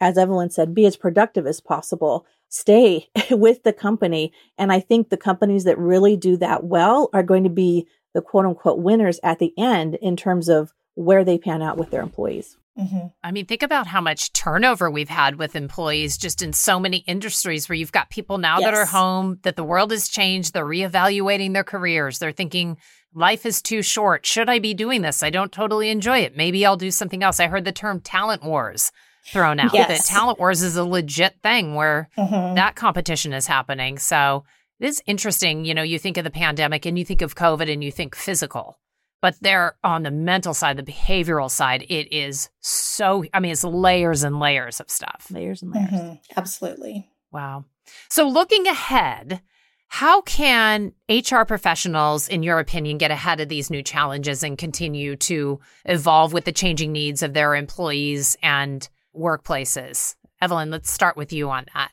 as 0.00 0.18
Evelyn 0.18 0.50
said, 0.50 0.74
be 0.74 0.84
as 0.84 0.96
productive 0.96 1.46
as 1.46 1.60
possible, 1.60 2.26
stay 2.48 3.08
with 3.30 3.62
the 3.62 3.72
company. 3.72 4.32
And 4.58 4.72
I 4.72 4.80
think 4.80 5.08
the 5.08 5.16
companies 5.16 5.64
that 5.64 5.78
really 5.78 6.16
do 6.16 6.36
that 6.38 6.64
well 6.64 7.08
are 7.12 7.22
going 7.22 7.44
to 7.44 7.50
be 7.50 7.86
the 8.12 8.22
quote 8.22 8.44
unquote 8.44 8.78
winners 8.78 9.20
at 9.22 9.38
the 9.38 9.54
end 9.56 9.96
in 9.96 10.16
terms 10.16 10.48
of 10.48 10.72
where 10.94 11.24
they 11.24 11.38
pan 11.38 11.62
out 11.62 11.78
with 11.78 11.90
their 11.90 12.02
employees. 12.02 12.56
Mm-hmm. 12.78 13.08
I 13.22 13.32
mean, 13.32 13.46
think 13.46 13.62
about 13.62 13.86
how 13.86 14.00
much 14.00 14.32
turnover 14.32 14.90
we've 14.90 15.08
had 15.08 15.36
with 15.36 15.56
employees 15.56 16.16
just 16.16 16.40
in 16.40 16.52
so 16.52 16.78
many 16.80 16.98
industries 16.98 17.68
where 17.68 17.76
you've 17.76 17.92
got 17.92 18.10
people 18.10 18.38
now 18.38 18.58
yes. 18.58 18.66
that 18.66 18.74
are 18.74 18.86
home, 18.86 19.38
that 19.42 19.56
the 19.56 19.64
world 19.64 19.90
has 19.90 20.08
changed. 20.08 20.52
They're 20.52 20.64
reevaluating 20.64 21.52
their 21.52 21.64
careers. 21.64 22.18
They're 22.18 22.32
thinking, 22.32 22.78
life 23.12 23.44
is 23.44 23.60
too 23.60 23.82
short. 23.82 24.24
Should 24.24 24.48
I 24.48 24.60
be 24.60 24.72
doing 24.72 25.02
this? 25.02 25.22
I 25.22 25.30
don't 25.30 25.52
totally 25.52 25.90
enjoy 25.90 26.18
it. 26.18 26.36
Maybe 26.36 26.64
I'll 26.64 26.76
do 26.76 26.90
something 26.90 27.22
else. 27.22 27.40
I 27.40 27.48
heard 27.48 27.64
the 27.64 27.72
term 27.72 28.00
talent 28.00 28.42
wars 28.42 28.92
thrown 29.26 29.60
out. 29.60 29.74
Yes. 29.74 29.88
That 29.88 30.14
talent 30.14 30.38
wars 30.38 30.62
is 30.62 30.76
a 30.76 30.84
legit 30.84 31.34
thing 31.42 31.74
where 31.74 32.08
mm-hmm. 32.16 32.54
that 32.54 32.76
competition 32.76 33.32
is 33.32 33.46
happening. 33.46 33.98
So 33.98 34.44
it 34.78 34.86
is 34.86 35.02
interesting. 35.06 35.64
You 35.64 35.74
know, 35.74 35.82
you 35.82 35.98
think 35.98 36.16
of 36.16 36.24
the 36.24 36.30
pandemic 36.30 36.86
and 36.86 36.98
you 36.98 37.04
think 37.04 37.20
of 37.20 37.34
COVID 37.34 37.70
and 37.70 37.84
you 37.84 37.92
think 37.92 38.14
physical. 38.14 38.78
But 39.20 39.36
there 39.40 39.76
on 39.84 40.02
the 40.02 40.10
mental 40.10 40.54
side, 40.54 40.76
the 40.76 40.82
behavioral 40.82 41.50
side, 41.50 41.84
it 41.88 42.12
is 42.12 42.48
so, 42.60 43.24
I 43.34 43.40
mean, 43.40 43.52
it's 43.52 43.64
layers 43.64 44.22
and 44.22 44.40
layers 44.40 44.80
of 44.80 44.90
stuff. 44.90 45.26
Layers 45.30 45.62
and 45.62 45.72
layers. 45.72 45.90
Mm-hmm. 45.90 46.14
Absolutely. 46.36 47.10
Wow. 47.30 47.64
So 48.08 48.26
looking 48.26 48.66
ahead, 48.66 49.42
how 49.88 50.22
can 50.22 50.92
HR 51.08 51.42
professionals, 51.42 52.28
in 52.28 52.44
your 52.44 52.60
opinion, 52.60 52.96
get 52.96 53.10
ahead 53.10 53.40
of 53.40 53.48
these 53.48 53.70
new 53.70 53.82
challenges 53.82 54.44
and 54.44 54.56
continue 54.56 55.16
to 55.16 55.58
evolve 55.84 56.32
with 56.32 56.44
the 56.44 56.52
changing 56.52 56.92
needs 56.92 57.22
of 57.22 57.34
their 57.34 57.56
employees 57.56 58.36
and 58.40 58.88
workplaces? 59.14 60.14
Evelyn, 60.40 60.70
let's 60.70 60.92
start 60.92 61.16
with 61.16 61.32
you 61.32 61.50
on 61.50 61.66
that. 61.74 61.90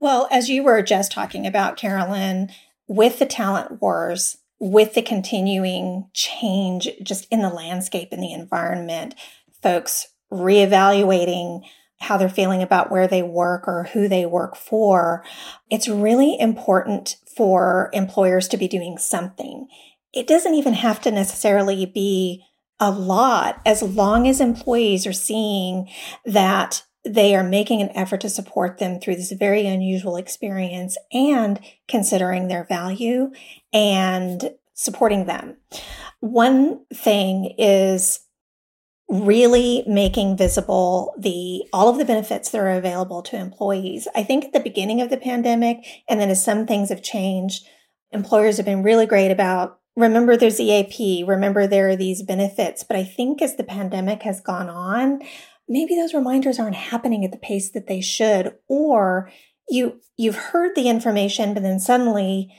Well, 0.00 0.26
as 0.30 0.48
you 0.48 0.62
were 0.62 0.80
just 0.80 1.12
talking 1.12 1.46
about, 1.46 1.76
Carolyn, 1.76 2.50
with 2.86 3.18
the 3.18 3.26
talent 3.26 3.82
wars, 3.82 4.37
with 4.60 4.94
the 4.94 5.02
continuing 5.02 6.08
change 6.12 6.88
just 7.02 7.26
in 7.30 7.42
the 7.42 7.48
landscape 7.48 8.08
and 8.12 8.22
the 8.22 8.32
environment, 8.32 9.14
folks 9.62 10.08
reevaluating 10.32 11.62
how 12.00 12.16
they're 12.16 12.28
feeling 12.28 12.62
about 12.62 12.90
where 12.90 13.08
they 13.08 13.22
work 13.22 13.66
or 13.66 13.84
who 13.92 14.08
they 14.08 14.24
work 14.24 14.56
for, 14.56 15.24
it's 15.70 15.88
really 15.88 16.38
important 16.38 17.16
for 17.36 17.90
employers 17.92 18.46
to 18.48 18.56
be 18.56 18.68
doing 18.68 18.98
something. 18.98 19.66
It 20.12 20.26
doesn't 20.26 20.54
even 20.54 20.74
have 20.74 21.00
to 21.02 21.10
necessarily 21.10 21.86
be 21.86 22.44
a 22.80 22.90
lot 22.90 23.60
as 23.66 23.82
long 23.82 24.28
as 24.28 24.40
employees 24.40 25.06
are 25.06 25.12
seeing 25.12 25.88
that 26.24 26.84
they 27.04 27.34
are 27.34 27.44
making 27.44 27.80
an 27.80 27.96
effort 27.96 28.20
to 28.22 28.28
support 28.28 28.78
them 28.78 29.00
through 29.00 29.16
this 29.16 29.32
very 29.32 29.66
unusual 29.66 30.16
experience 30.16 30.96
and 31.12 31.60
considering 31.86 32.48
their 32.48 32.64
value 32.64 33.30
and 33.72 34.54
supporting 34.74 35.26
them. 35.26 35.56
One 36.20 36.84
thing 36.92 37.54
is 37.58 38.20
really 39.08 39.84
making 39.86 40.36
visible 40.36 41.14
the 41.18 41.64
all 41.72 41.88
of 41.88 41.98
the 41.98 42.04
benefits 42.04 42.50
that 42.50 42.60
are 42.60 42.70
available 42.70 43.22
to 43.22 43.36
employees. 43.36 44.06
I 44.14 44.22
think 44.22 44.44
at 44.44 44.52
the 44.52 44.60
beginning 44.60 45.00
of 45.00 45.08
the 45.08 45.16
pandemic 45.16 45.78
and 46.08 46.20
then 46.20 46.28
as 46.28 46.44
some 46.44 46.66
things 46.66 46.90
have 46.90 47.02
changed, 47.02 47.66
employers 48.12 48.58
have 48.58 48.66
been 48.66 48.82
really 48.82 49.06
great 49.06 49.30
about 49.30 49.78
remember 49.96 50.36
there's 50.36 50.60
EAP, 50.60 51.24
remember 51.26 51.66
there 51.66 51.88
are 51.88 51.96
these 51.96 52.22
benefits, 52.22 52.84
but 52.84 52.96
I 52.96 53.02
think 53.02 53.42
as 53.42 53.56
the 53.56 53.64
pandemic 53.64 54.22
has 54.22 54.40
gone 54.40 54.68
on, 54.68 55.22
maybe 55.68 55.94
those 55.94 56.14
reminders 56.14 56.58
aren't 56.58 56.76
happening 56.76 57.24
at 57.24 57.32
the 57.32 57.38
pace 57.38 57.70
that 57.70 57.86
they 57.86 58.00
should 58.00 58.54
or 58.68 59.30
you 59.68 60.00
you've 60.16 60.36
heard 60.36 60.74
the 60.74 60.88
information 60.88 61.54
but 61.54 61.62
then 61.62 61.78
suddenly 61.78 62.52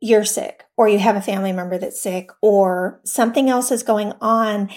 you're 0.00 0.24
sick 0.24 0.64
or 0.76 0.88
you 0.88 0.98
have 0.98 1.16
a 1.16 1.22
family 1.22 1.52
member 1.52 1.78
that's 1.78 2.02
sick 2.02 2.30
or 2.42 3.00
something 3.04 3.48
else 3.48 3.70
is 3.70 3.82
going 3.82 4.12
on 4.20 4.68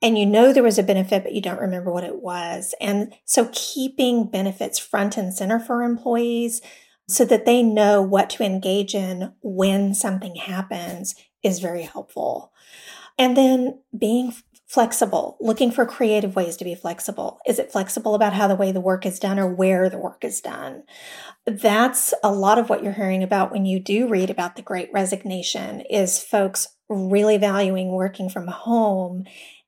and 0.00 0.16
you 0.16 0.26
know 0.26 0.52
there 0.52 0.62
was 0.62 0.78
a 0.78 0.82
benefit 0.82 1.24
but 1.24 1.34
you 1.34 1.40
don't 1.40 1.60
remember 1.60 1.92
what 1.92 2.04
it 2.04 2.22
was. 2.22 2.74
And 2.80 3.12
so 3.24 3.50
keeping 3.52 4.30
benefits 4.30 4.78
front 4.78 5.16
and 5.16 5.34
center 5.34 5.58
for 5.58 5.82
employees 5.82 6.62
so 7.08 7.24
that 7.24 7.46
they 7.46 7.62
know 7.62 8.02
what 8.02 8.30
to 8.30 8.44
engage 8.44 8.94
in 8.94 9.32
when 9.42 9.94
something 9.94 10.36
happens 10.36 11.14
is 11.42 11.58
very 11.58 11.82
helpful. 11.82 12.52
And 13.18 13.36
then 13.36 13.80
being 13.98 14.34
flexible, 14.68 15.38
looking 15.40 15.70
for 15.70 15.86
creative 15.86 16.36
ways 16.36 16.56
to 16.58 16.64
be 16.64 16.74
flexible. 16.74 17.40
Is 17.46 17.58
it 17.58 17.72
flexible 17.72 18.14
about 18.14 18.34
how 18.34 18.46
the 18.46 18.54
way 18.54 18.70
the 18.70 18.82
work 18.82 19.06
is 19.06 19.18
done 19.18 19.38
or 19.38 19.48
where 19.48 19.88
the 19.88 19.98
work 19.98 20.24
is 20.24 20.42
done? 20.42 20.82
That's 21.46 22.12
a 22.22 22.30
lot 22.30 22.58
of 22.58 22.68
what 22.68 22.84
you're 22.84 22.92
hearing 22.92 23.22
about 23.22 23.50
when 23.50 23.64
you 23.64 23.80
do 23.80 24.06
read 24.08 24.28
about 24.28 24.56
the 24.56 24.62
great 24.62 24.90
resignation 24.92 25.80
is 25.80 26.22
folks 26.22 26.68
really 26.90 27.38
valuing 27.38 27.92
working 27.92 28.28
from 28.28 28.46
home 28.46 29.24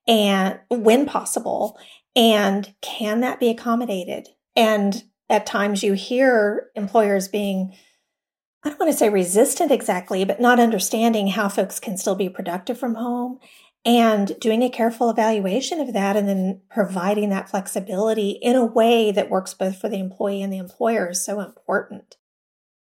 and 0.06 0.60
when 0.68 1.06
possible. 1.06 1.78
And 2.14 2.74
can 2.82 3.20
that 3.20 3.40
be 3.40 3.48
accommodated? 3.48 4.28
And 4.54 5.02
at 5.30 5.46
times 5.46 5.82
you 5.82 5.94
hear 5.94 6.68
employers 6.74 7.26
being 7.26 7.74
I 8.62 8.68
don't 8.68 8.78
want 8.78 8.92
to 8.92 8.98
say 8.98 9.08
resistant 9.08 9.70
exactly, 9.70 10.22
but 10.26 10.38
not 10.38 10.60
understanding 10.60 11.28
how 11.28 11.48
folks 11.48 11.80
can 11.80 11.96
still 11.96 12.14
be 12.14 12.28
productive 12.28 12.78
from 12.78 12.96
home 12.96 13.38
and 13.84 14.38
doing 14.40 14.62
a 14.62 14.70
careful 14.70 15.08
evaluation 15.08 15.80
of 15.80 15.92
that 15.92 16.16
and 16.16 16.28
then 16.28 16.60
providing 16.70 17.30
that 17.30 17.48
flexibility 17.48 18.30
in 18.42 18.54
a 18.56 18.64
way 18.64 19.10
that 19.10 19.30
works 19.30 19.54
both 19.54 19.80
for 19.80 19.88
the 19.88 19.98
employee 19.98 20.42
and 20.42 20.52
the 20.52 20.58
employer 20.58 21.10
is 21.10 21.24
so 21.24 21.40
important. 21.40 22.16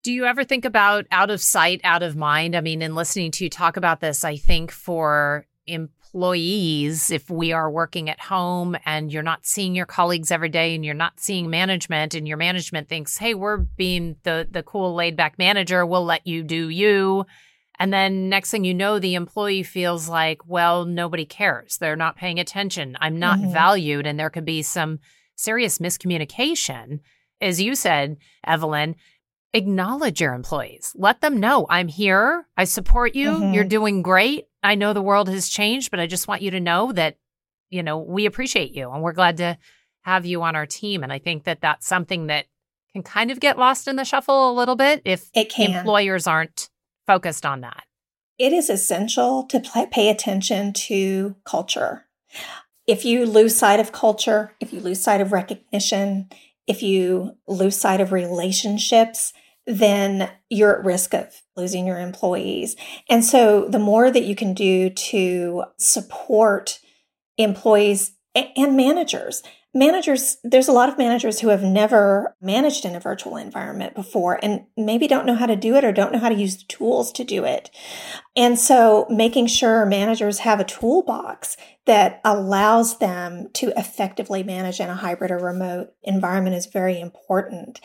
Do 0.03 0.13
you 0.13 0.25
ever 0.25 0.45
think 0.45 0.65
about 0.65 1.07
out 1.11 1.31
of 1.31 1.41
sight, 1.41 1.81
out 1.85 2.03
of 2.03 2.17
mind? 2.17 2.57
I 2.57 2.61
mean, 2.61 2.83
in 2.83 2.95
listening 2.95 3.31
to 3.33 3.45
you 3.45 3.51
talk 3.51 3.77
about 3.77 4.01
this, 4.01 4.25
I 4.25 4.37
think 4.37 4.71
for 4.71 5.47
employees, 5.67 7.11
if 7.11 7.29
we 7.31 7.53
are 7.53 7.71
working 7.71 8.09
at 8.09 8.21
home 8.21 8.77
and 8.85 9.13
you're 9.13 9.23
not 9.23 9.47
seeing 9.47 9.75
your 9.75 9.87
colleagues 9.87 10.31
every 10.31 10.49
day 10.49 10.75
and 10.75 10.85
you're 10.85 10.95
not 10.95 11.21
seeing 11.21 11.51
management 11.51 12.15
and 12.15 12.27
your 12.27 12.37
management 12.37 12.89
thinks, 12.89 13.19
hey, 13.19 13.35
we're 13.35 13.59
being 13.59 14.17
the 14.23 14.49
the 14.51 14.63
cool 14.63 14.95
laid 14.95 15.17
back 15.17 15.39
manager, 15.39 15.85
we'll 15.85 16.05
let 16.05 16.27
you 16.27 16.43
do 16.43 16.69
you 16.69 17.27
and 17.79 17.93
then 17.93 18.29
next 18.29 18.51
thing 18.51 18.65
you 18.65 18.75
know, 18.75 18.99
the 18.99 19.15
employee 19.15 19.63
feels 19.63 20.09
like, 20.09 20.47
well, 20.47 20.85
nobody 20.85 21.25
cares. 21.25 21.79
They're 21.79 21.97
not 21.97 22.17
paying 22.17 22.41
attention. 22.41 22.97
I'm 23.01 23.19
not 23.19 23.39
mm-hmm. 23.39 23.53
valued. 23.53 24.07
And 24.07 24.19
there 24.19 24.31
could 24.31 24.45
be 24.45 24.63
some 24.63 24.99
serious 25.37 25.79
miscommunication, 25.79 27.01
as 27.41 27.61
you 27.61 27.77
said, 27.77 28.17
Evelyn, 28.45 28.97
acknowledge 29.55 30.21
your 30.21 30.35
employees. 30.35 30.93
Let 30.97 31.21
them 31.21 31.39
know 31.39 31.67
I'm 31.71 31.89
here. 31.89 32.47
I 32.57 32.65
support 32.65 33.15
you. 33.15 33.31
Mm-hmm. 33.31 33.55
You're 33.55 33.65
doing 33.65 34.03
great. 34.03 34.49
I 34.63 34.75
know 34.75 34.93
the 34.93 35.01
world 35.01 35.29
has 35.29 35.49
changed, 35.49 35.91
but 35.93 36.01
I 36.01 36.07
just 36.07 36.27
want 36.27 36.43
you 36.43 36.51
to 36.51 36.61
know 36.61 36.91
that, 36.93 37.17
you 37.71 37.85
know, 37.85 37.99
we 37.99 38.27
appreciate 38.27 38.73
you 38.73 38.91
and 38.91 39.03
we're 39.03 39.13
glad 39.13 39.37
to 39.37 39.57
have 40.03 40.27
you 40.27 40.43
on 40.43 40.57
our 40.57 40.67
team. 40.67 41.05
And 41.05 41.13
I 41.13 41.21
think 41.21 41.45
that 41.45 41.61
that's 41.61 41.87
something 41.87 42.27
that 42.27 42.47
can 42.93 43.03
kind 43.03 43.31
of 43.31 43.39
get 43.39 43.59
lost 43.59 43.87
in 43.87 43.97
the 43.97 44.05
shuffle 44.05 44.51
a 44.51 44.55
little 44.55 44.75
bit 44.75 45.03
if 45.05 45.31
employers 45.35 46.27
aren't 46.27 46.68
focused 47.09 47.45
on 47.45 47.63
that. 47.63 47.83
It 48.39 48.53
is 48.53 48.71
essential 48.71 49.43
to 49.47 49.61
pay 49.91 50.11
attention 50.11 50.73
to 50.75 51.35
culture. 51.45 52.05
If 52.87 53.05
you 53.05 53.27
lose 53.27 53.57
sight 53.57 53.81
of 53.81 53.91
culture, 53.91 54.53
if 54.61 54.73
you 54.73 54.79
lose 54.79 55.03
sight 55.03 55.21
of 55.21 55.33
recognition, 55.33 56.29
if 56.69 56.83
you 56.83 57.33
lose 57.49 57.77
sight 57.77 58.01
of 58.01 58.13
relationships, 58.13 59.33
then 59.67 60.31
you're 60.49 60.79
at 60.79 60.85
risk 60.85 61.15
of 61.15 61.43
losing 61.57 61.87
your 61.87 61.99
employees. 61.99 62.77
And 63.11 63.25
so 63.25 63.67
the 63.69 63.79
more 63.79 64.11
that 64.11 64.25
you 64.25 64.37
can 64.37 64.55
do 64.55 64.89
to 64.89 65.65
support 65.79 66.79
employees 67.37 68.13
and 68.35 68.77
managers, 68.77 69.43
managers, 69.79 70.39
there's 70.43 70.69
a 70.69 70.73
lot 70.73 70.89
of 70.89 70.99
managers 70.99 71.41
who 71.41 71.49
have 71.49 71.63
never 71.63 72.37
managed 72.41 72.85
in 72.85 72.97
a 72.97 73.01
virtual 73.01 73.37
environment 73.37 73.95
before 73.95 74.39
and 74.43 74.67
maybe 74.77 75.07
don't 75.07 75.27
know 75.27 75.35
how 75.35 75.47
to 75.47 75.57
do 75.57 75.77
it 75.77 75.85
or 75.85 75.93
don't 75.93 76.13
know 76.13 76.19
how 76.19 76.29
to 76.29 76.35
use 76.35 76.57
the 76.57 76.65
tools 76.65 77.13
to 77.13 77.25
do 77.25 77.45
it. 77.45 77.71
And 78.37 78.59
so 78.59 79.07
making 79.09 79.47
sure 79.47 79.87
managers 79.87 80.41
have 80.41 80.61
a 80.61 80.65
toolbox 80.65 81.57
that 81.87 82.21
allows 82.25 82.99
them 82.99 83.49
to 83.55 83.73
effectively 83.79 84.43
manage 84.43 84.81
in 84.81 84.91
a 84.91 84.95
hybrid 84.95 85.31
or 85.31 85.39
remote 85.39 85.95
environment 86.03 86.57
is 86.57 86.67
very 86.67 87.01
important 87.01 87.81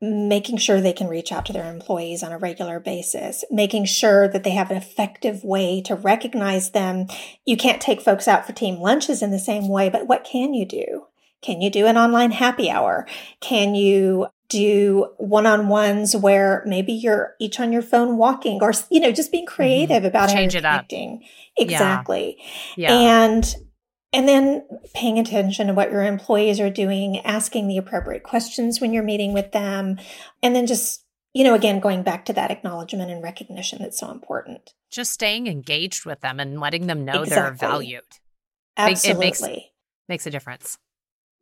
making 0.00 0.56
sure 0.56 0.80
they 0.80 0.92
can 0.92 1.08
reach 1.08 1.32
out 1.32 1.44
to 1.46 1.52
their 1.52 1.72
employees 1.72 2.22
on 2.22 2.30
a 2.30 2.38
regular 2.38 2.78
basis, 2.78 3.44
making 3.50 3.84
sure 3.84 4.28
that 4.28 4.44
they 4.44 4.50
have 4.50 4.70
an 4.70 4.76
effective 4.76 5.42
way 5.42 5.82
to 5.82 5.96
recognize 5.96 6.70
them. 6.70 7.06
You 7.44 7.56
can't 7.56 7.82
take 7.82 8.00
folks 8.00 8.28
out 8.28 8.46
for 8.46 8.52
team 8.52 8.76
lunches 8.76 9.22
in 9.22 9.32
the 9.32 9.40
same 9.40 9.68
way, 9.68 9.88
but 9.88 10.06
what 10.06 10.22
can 10.22 10.54
you 10.54 10.64
do? 10.64 11.07
Can 11.42 11.60
you 11.60 11.70
do 11.70 11.86
an 11.86 11.96
online 11.96 12.32
happy 12.32 12.70
hour? 12.70 13.06
Can 13.40 13.74
you 13.74 14.28
do 14.48 15.10
one-on-ones 15.18 16.16
where 16.16 16.62
maybe 16.66 16.92
you're 16.92 17.34
each 17.38 17.60
on 17.60 17.70
your 17.70 17.82
phone 17.82 18.16
walking 18.16 18.60
or 18.62 18.72
you 18.90 18.98
know 18.98 19.12
just 19.12 19.30
being 19.30 19.44
mm-hmm. 19.44 19.54
creative 19.54 19.98
mm-hmm. 19.98 20.06
about 20.06 20.30
change 20.30 20.54
it 20.54 20.64
up 20.64 20.86
exactly 21.58 22.38
yeah. 22.74 22.90
yeah. 22.90 23.24
and 23.24 23.56
and 24.12 24.26
then 24.28 24.66
paying 24.94 25.18
attention 25.18 25.66
to 25.66 25.74
what 25.74 25.90
your 25.90 26.02
employees 26.02 26.60
are 26.60 26.70
doing, 26.70 27.18
asking 27.20 27.68
the 27.68 27.76
appropriate 27.76 28.22
questions 28.22 28.80
when 28.80 28.92
you're 28.92 29.02
meeting 29.02 29.34
with 29.34 29.52
them, 29.52 29.98
and 30.42 30.56
then 30.56 30.66
just, 30.66 31.04
you 31.34 31.44
know, 31.44 31.54
again, 31.54 31.78
going 31.78 32.02
back 32.02 32.24
to 32.26 32.32
that 32.32 32.50
acknowledgement 32.50 33.10
and 33.10 33.22
recognition 33.22 33.80
that's 33.80 34.00
so 34.00 34.10
important. 34.10 34.72
Just 34.90 35.12
staying 35.12 35.46
engaged 35.46 36.06
with 36.06 36.20
them 36.20 36.40
and 36.40 36.58
letting 36.58 36.86
them 36.86 37.04
know 37.04 37.22
exactly. 37.22 37.34
they're 37.34 37.68
valued. 37.70 38.02
Absolutely. 38.78 39.26
It 39.26 39.40
makes, 39.40 39.42
makes 40.08 40.26
a 40.26 40.30
difference. 40.30 40.78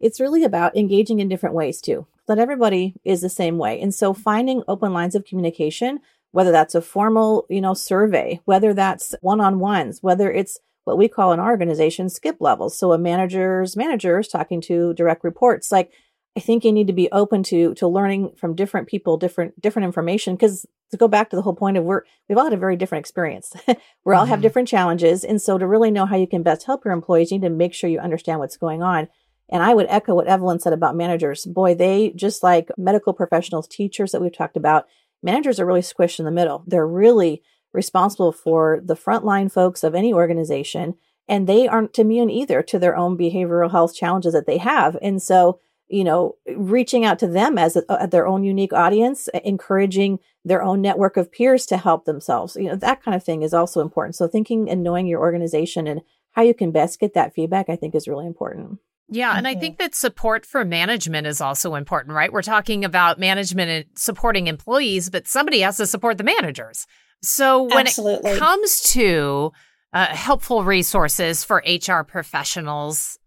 It's 0.00 0.20
really 0.20 0.44
about 0.44 0.76
engaging 0.76 1.20
in 1.20 1.28
different 1.28 1.54
ways 1.54 1.80
too. 1.80 2.06
Not 2.28 2.38
everybody 2.38 2.94
is 3.04 3.20
the 3.20 3.28
same 3.28 3.56
way. 3.56 3.80
And 3.80 3.94
so 3.94 4.12
finding 4.12 4.62
open 4.66 4.92
lines 4.92 5.14
of 5.14 5.24
communication, 5.24 6.00
whether 6.32 6.52
that's 6.52 6.74
a 6.74 6.82
formal, 6.82 7.46
you 7.48 7.60
know, 7.60 7.74
survey, 7.74 8.40
whether 8.44 8.74
that's 8.74 9.14
one-on-ones, 9.20 10.02
whether 10.02 10.30
it's 10.30 10.58
what 10.84 10.98
we 10.98 11.08
call 11.08 11.32
in 11.32 11.40
our 11.40 11.50
organization 11.50 12.08
skip 12.08 12.36
levels. 12.40 12.78
So 12.78 12.92
a 12.92 12.98
manager's 12.98 13.76
manager 13.76 14.18
is 14.18 14.28
talking 14.28 14.60
to 14.62 14.94
direct 14.94 15.24
reports. 15.24 15.72
Like 15.72 15.92
I 16.36 16.40
think 16.40 16.64
you 16.64 16.72
need 16.72 16.86
to 16.88 16.92
be 16.92 17.10
open 17.12 17.42
to 17.44 17.74
to 17.74 17.88
learning 17.88 18.32
from 18.36 18.54
different 18.54 18.88
people, 18.88 19.16
different 19.16 19.60
different 19.60 19.86
information. 19.86 20.34
Because 20.34 20.66
to 20.90 20.96
go 20.96 21.08
back 21.08 21.30
to 21.30 21.36
the 21.36 21.42
whole 21.42 21.54
point 21.54 21.76
of 21.76 21.84
we're 21.84 22.02
we've 22.28 22.36
all 22.36 22.44
had 22.44 22.52
a 22.52 22.58
very 22.58 22.76
different 22.76 23.02
experience. 23.02 23.52
we 23.66 23.74
mm-hmm. 23.74 24.12
all 24.12 24.26
have 24.26 24.36
mm-hmm. 24.36 24.42
different 24.42 24.68
challenges, 24.68 25.24
and 25.24 25.40
so 25.40 25.56
to 25.56 25.66
really 25.66 25.90
know 25.90 26.06
how 26.06 26.16
you 26.16 26.26
can 26.26 26.42
best 26.42 26.66
help 26.66 26.84
your 26.84 26.92
employees, 26.92 27.32
you 27.32 27.38
need 27.38 27.48
to 27.48 27.54
make 27.54 27.72
sure 27.72 27.88
you 27.88 27.98
understand 27.98 28.38
what's 28.38 28.58
going 28.58 28.82
on. 28.82 29.08
And 29.48 29.62
I 29.62 29.74
would 29.74 29.86
echo 29.88 30.14
what 30.14 30.26
Evelyn 30.26 30.58
said 30.58 30.72
about 30.72 30.96
managers. 30.96 31.44
Boy, 31.44 31.74
they 31.74 32.10
just 32.16 32.42
like 32.42 32.70
medical 32.76 33.12
professionals, 33.12 33.68
teachers 33.68 34.12
that 34.12 34.20
we've 34.20 34.36
talked 34.36 34.56
about. 34.56 34.86
Managers 35.22 35.60
are 35.60 35.66
really 35.66 35.80
squished 35.80 36.18
in 36.18 36.24
the 36.24 36.30
middle. 36.30 36.64
They're 36.66 36.86
really 36.86 37.42
responsible 37.72 38.32
for 38.32 38.80
the 38.82 38.96
frontline 38.96 39.52
folks 39.52 39.84
of 39.84 39.94
any 39.94 40.12
organization, 40.12 40.94
and 41.28 41.46
they 41.46 41.68
aren't 41.68 41.98
immune 41.98 42.30
either 42.30 42.62
to 42.62 42.78
their 42.78 42.96
own 42.96 43.16
behavioral 43.16 43.70
health 43.70 43.94
challenges 43.94 44.32
that 44.32 44.46
they 44.46 44.58
have. 44.58 44.96
And 45.02 45.22
so, 45.22 45.60
you 45.88 46.02
know, 46.02 46.36
reaching 46.56 47.04
out 47.04 47.18
to 47.20 47.28
them 47.28 47.58
as 47.58 47.76
a, 47.76 48.08
their 48.10 48.26
own 48.26 48.42
unique 48.42 48.72
audience, 48.72 49.28
encouraging 49.44 50.18
their 50.44 50.62
own 50.62 50.80
network 50.80 51.16
of 51.16 51.30
peers 51.30 51.66
to 51.66 51.76
help 51.76 52.04
themselves, 52.04 52.56
you 52.56 52.68
know, 52.68 52.76
that 52.76 53.02
kind 53.02 53.14
of 53.14 53.22
thing 53.22 53.42
is 53.42 53.54
also 53.54 53.80
important. 53.80 54.16
So, 54.16 54.26
thinking 54.26 54.68
and 54.68 54.82
knowing 54.82 55.06
your 55.06 55.20
organization 55.20 55.86
and 55.86 56.00
how 56.32 56.42
you 56.42 56.54
can 56.54 56.72
best 56.72 56.98
get 56.98 57.14
that 57.14 57.34
feedback, 57.34 57.68
I 57.68 57.76
think, 57.76 57.94
is 57.94 58.08
really 58.08 58.26
important. 58.26 58.78
Yeah. 59.08 59.36
And 59.36 59.46
I 59.46 59.54
think 59.54 59.78
that 59.78 59.94
support 59.94 60.44
for 60.44 60.64
management 60.64 61.26
is 61.26 61.40
also 61.40 61.74
important, 61.74 62.14
right? 62.14 62.32
We're 62.32 62.42
talking 62.42 62.84
about 62.84 63.18
management 63.18 63.70
and 63.70 63.84
supporting 63.94 64.48
employees, 64.48 65.10
but 65.10 65.28
somebody 65.28 65.60
has 65.60 65.76
to 65.76 65.86
support 65.86 66.18
the 66.18 66.24
managers. 66.24 66.86
So 67.22 67.62
when 67.62 67.86
Absolutely. 67.86 68.32
it 68.32 68.38
comes 68.38 68.80
to 68.92 69.52
uh, 69.92 70.06
helpful 70.06 70.64
resources 70.64 71.44
for 71.44 71.62
HR 71.66 72.02
professionals, 72.02 73.18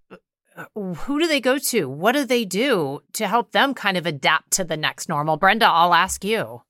uh, 0.56 0.66
who 0.74 1.20
do 1.20 1.28
they 1.28 1.40
go 1.40 1.58
to? 1.58 1.88
What 1.88 2.12
do 2.12 2.26
they 2.26 2.44
do 2.44 3.00
to 3.14 3.28
help 3.28 3.52
them 3.52 3.74
kind 3.74 3.98
of 3.98 4.06
adapt 4.06 4.52
to 4.52 4.64
the 4.64 4.78
next 4.78 5.08
normal? 5.08 5.38
Brenda, 5.38 5.66
I'll 5.66 5.94
ask 5.94 6.24
you. 6.26 6.62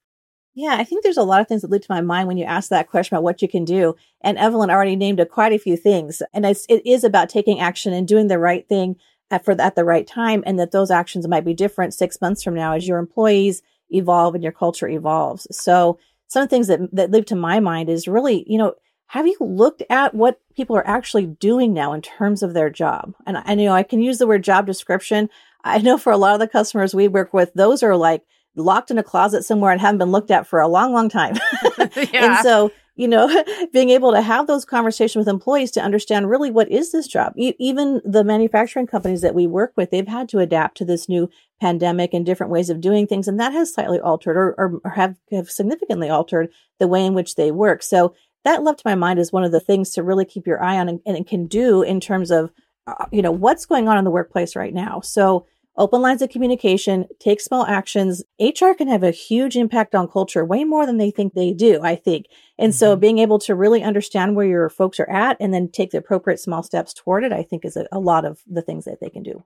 Yeah, 0.55 0.75
I 0.77 0.83
think 0.83 1.03
there's 1.03 1.17
a 1.17 1.23
lot 1.23 1.41
of 1.41 1.47
things 1.47 1.61
that 1.61 1.71
leap 1.71 1.83
to 1.83 1.93
my 1.93 2.01
mind 2.01 2.27
when 2.27 2.37
you 2.37 2.43
ask 2.43 2.69
that 2.69 2.89
question 2.89 3.15
about 3.15 3.23
what 3.23 3.41
you 3.41 3.47
can 3.47 3.65
do. 3.65 3.95
And 4.21 4.37
Evelyn 4.37 4.69
already 4.69 4.95
named 4.95 5.19
a, 5.19 5.25
quite 5.25 5.53
a 5.53 5.59
few 5.59 5.77
things. 5.77 6.21
And 6.33 6.45
it's, 6.45 6.65
it 6.67 6.85
is 6.85 7.03
about 7.03 7.29
taking 7.29 7.59
action 7.59 7.93
and 7.93 8.07
doing 8.07 8.27
the 8.27 8.39
right 8.39 8.67
thing 8.67 8.97
at, 9.31 9.45
for 9.45 9.59
at 9.59 9.75
the 9.75 9.85
right 9.85 10.05
time. 10.05 10.43
And 10.45 10.59
that 10.59 10.71
those 10.71 10.91
actions 10.91 11.27
might 11.27 11.45
be 11.45 11.53
different 11.53 11.93
six 11.93 12.19
months 12.19 12.43
from 12.43 12.55
now 12.55 12.73
as 12.73 12.87
your 12.87 12.97
employees 12.97 13.61
evolve 13.89 14.35
and 14.35 14.43
your 14.43 14.51
culture 14.51 14.87
evolves. 14.87 15.47
So 15.51 15.99
some 16.27 16.43
of 16.43 16.49
the 16.49 16.55
things 16.55 16.67
that, 16.67 16.79
that 16.93 17.11
leap 17.11 17.25
to 17.27 17.35
my 17.35 17.59
mind 17.59 17.89
is 17.89 18.07
really, 18.07 18.43
you 18.47 18.57
know, 18.57 18.73
have 19.07 19.25
you 19.25 19.35
looked 19.39 19.81
at 19.89 20.13
what 20.13 20.39
people 20.55 20.75
are 20.75 20.87
actually 20.87 21.25
doing 21.25 21.73
now 21.73 21.93
in 21.93 22.01
terms 22.01 22.43
of 22.43 22.53
their 22.53 22.69
job? 22.69 23.15
And 23.25 23.37
I, 23.37 23.55
know 23.55 23.71
I 23.71 23.81
can 23.81 24.01
use 24.01 24.19
the 24.19 24.27
word 24.27 24.43
job 24.43 24.67
description. 24.67 25.29
I 25.63 25.79
know 25.79 25.97
for 25.97 26.11
a 26.11 26.17
lot 26.17 26.33
of 26.33 26.39
the 26.39 26.47
customers 26.47 26.93
we 26.93 27.07
work 27.07 27.33
with, 27.33 27.51
those 27.55 27.81
are 27.81 27.95
like 27.95 28.23
locked 28.55 28.91
in 28.91 28.97
a 28.97 29.03
closet 29.03 29.43
somewhere 29.43 29.71
and 29.71 29.81
haven't 29.81 29.99
been 29.99 30.11
looked 30.11 30.31
at 30.31 30.47
for 30.47 30.59
a 30.59 30.67
long, 30.67 30.93
long 30.93 31.09
time. 31.09 31.35
yeah. 31.95 32.35
And 32.35 32.43
so 32.43 32.71
you 32.99 33.07
know, 33.07 33.43
being 33.73 33.91
able 33.91 34.11
to 34.11 34.21
have 34.21 34.45
those 34.45 34.65
conversations 34.65 35.25
with 35.25 35.33
employees 35.33 35.71
to 35.71 35.81
understand 35.81 36.29
really 36.29 36.51
what 36.51 36.69
is 36.69 36.91
this 36.91 37.07
job. 37.07 37.31
E- 37.37 37.55
even 37.57 38.01
the 38.03 38.25
manufacturing 38.25 38.87
companies 38.87 39.21
that 39.21 39.33
we 39.33 39.47
work 39.47 39.71
with, 39.77 39.89
they've 39.89 40.05
had 40.05 40.27
to 40.29 40.39
adapt 40.39 40.75
to 40.77 40.85
this 40.85 41.07
new 41.07 41.29
pandemic 41.61 42.13
and 42.13 42.25
different 42.25 42.51
ways 42.51 42.69
of 42.69 42.81
doing 42.81 43.07
things. 43.07 43.29
And 43.29 43.39
that 43.39 43.53
has 43.53 43.73
slightly 43.73 44.01
altered 44.01 44.35
or, 44.35 44.81
or 44.83 44.89
have, 44.89 45.15
have 45.31 45.49
significantly 45.49 46.09
altered 46.09 46.49
the 46.77 46.89
way 46.89 47.05
in 47.05 47.13
which 47.13 47.35
they 47.35 47.51
work. 47.51 47.83
So 47.83 48.15
that 48.43 48.63
left 48.63 48.83
my 48.83 48.95
mind 48.95 49.17
is 49.17 49.31
one 49.31 49.45
of 49.45 49.53
the 49.53 49.61
things 49.61 49.91
to 49.91 50.03
really 50.03 50.25
keep 50.25 50.45
your 50.45 50.61
eye 50.61 50.77
on 50.77 50.89
and, 50.89 50.99
and 51.05 51.25
can 51.25 51.47
do 51.47 51.81
in 51.81 52.01
terms 52.01 52.31
of, 52.31 52.51
uh, 52.85 53.05
you 53.13 53.21
know, 53.21 53.31
what's 53.31 53.65
going 53.65 53.87
on 53.87 53.97
in 53.97 54.03
the 54.03 54.11
workplace 54.11 54.57
right 54.57 54.73
now. 54.73 54.99
So 54.99 55.45
open 55.79 56.01
lines 56.01 56.21
of 56.21 56.29
communication, 56.29 57.07
take 57.19 57.41
small 57.41 57.65
actions. 57.65 58.23
HR 58.39 58.73
can 58.77 58.87
have 58.87 59.01
a 59.01 59.11
huge 59.11 59.55
impact 59.55 59.95
on 59.95 60.07
culture, 60.07 60.45
way 60.45 60.63
more 60.63 60.85
than 60.85 60.97
they 60.97 61.09
think 61.09 61.33
they 61.33 61.53
do, 61.53 61.81
I 61.81 61.95
think. 61.95 62.25
And 62.59 62.71
mm-hmm. 62.71 62.77
so 62.77 62.95
being 62.95 63.17
able 63.17 63.39
to 63.39 63.55
really 63.55 63.81
understand 63.81 64.35
where 64.35 64.45
your 64.45 64.69
folks 64.69 64.99
are 64.99 65.09
at 65.09 65.37
and 65.39 65.53
then 65.53 65.69
take 65.71 65.91
the 65.91 65.97
appropriate 65.97 66.39
small 66.39 66.61
steps 66.61 66.93
toward 66.93 67.23
it, 67.23 67.31
I 67.31 67.41
think 67.41 67.65
is 67.65 67.77
a, 67.77 67.87
a 67.91 67.99
lot 67.99 68.25
of 68.25 68.41
the 68.45 68.61
things 68.61 68.85
that 68.85 68.99
they 68.99 69.09
can 69.09 69.23
do. 69.23 69.43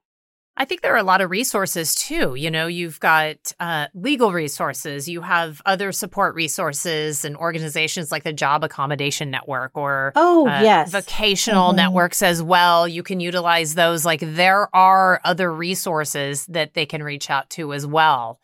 I 0.56 0.66
think 0.66 0.82
there 0.82 0.94
are 0.94 0.98
a 0.98 1.04
lot 1.04 1.22
of 1.22 1.32
resources 1.32 1.96
too. 1.96 2.36
You 2.36 2.52
know, 2.52 2.68
you've 2.68 3.00
got 3.00 3.54
uh, 3.60 3.88
legal 3.94 4.32
resources, 4.32 5.10
you 5.10 5.22
have 5.22 5.62
other 5.66 5.92
support 5.92 6.36
resources 6.36 7.26
and 7.26 7.36
organizations 7.36 8.12
like 8.12 8.24
the 8.24 8.34
Job 8.34 8.64
Accommodation 8.64 9.32
Network 9.32 9.72
or 9.76 10.12
oh 10.16 10.48
uh, 10.48 10.62
yes, 10.62 10.92
vocational 10.92 11.70
mm-hmm. 11.70 11.78
networks 11.78 12.22
as 12.22 12.42
well. 12.42 12.88
You 12.88 13.04
can 13.04 13.20
utilize 13.20 13.74
those. 13.74 14.06
Like 14.06 14.22
there 14.22 14.74
are 14.76 15.20
other 15.24 15.52
resources 15.52 16.46
that 16.48 16.74
they 16.76 16.86
can 16.86 17.02
reach 17.04 17.30
out 17.30 17.50
to 17.52 17.74
as 17.74 17.88
well 17.88 18.40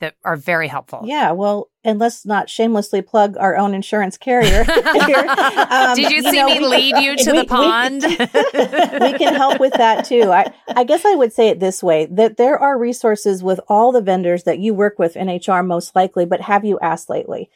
that 0.00 0.14
are 0.24 0.36
very 0.36 0.68
helpful. 0.68 1.02
Yeah, 1.04 1.32
well, 1.32 1.69
and 1.82 1.98
let's 1.98 2.26
not 2.26 2.50
shamelessly 2.50 3.00
plug 3.02 3.36
our 3.38 3.56
own 3.56 3.74
insurance 3.74 4.18
carrier. 4.18 4.60
um, 4.70 5.96
Did 5.96 6.10
you, 6.10 6.16
you 6.16 6.30
see 6.30 6.38
know, 6.38 6.46
me 6.46 6.60
lead 6.60 6.98
you 6.98 7.16
to 7.16 7.32
we, 7.32 7.38
the 7.38 7.44
pond? 7.46 8.02
We, 8.02 8.10
we, 9.12 9.18
can 9.18 9.34
help 9.34 9.60
with 9.60 9.72
that 9.74 10.04
too. 10.04 10.30
I, 10.30 10.52
I 10.68 10.84
guess 10.84 11.04
I 11.04 11.14
would 11.14 11.32
say 11.32 11.48
it 11.48 11.60
this 11.60 11.82
way 11.82 12.06
that 12.06 12.36
there 12.36 12.58
are 12.58 12.78
resources 12.78 13.42
with 13.42 13.60
all 13.68 13.92
the 13.92 14.02
vendors 14.02 14.44
that 14.44 14.58
you 14.58 14.74
work 14.74 14.98
with 14.98 15.16
in 15.16 15.28
HR 15.28 15.62
most 15.62 15.96
likely, 15.96 16.26
but 16.26 16.42
have 16.42 16.64
you 16.64 16.78
asked 16.80 17.08
lately? 17.08 17.50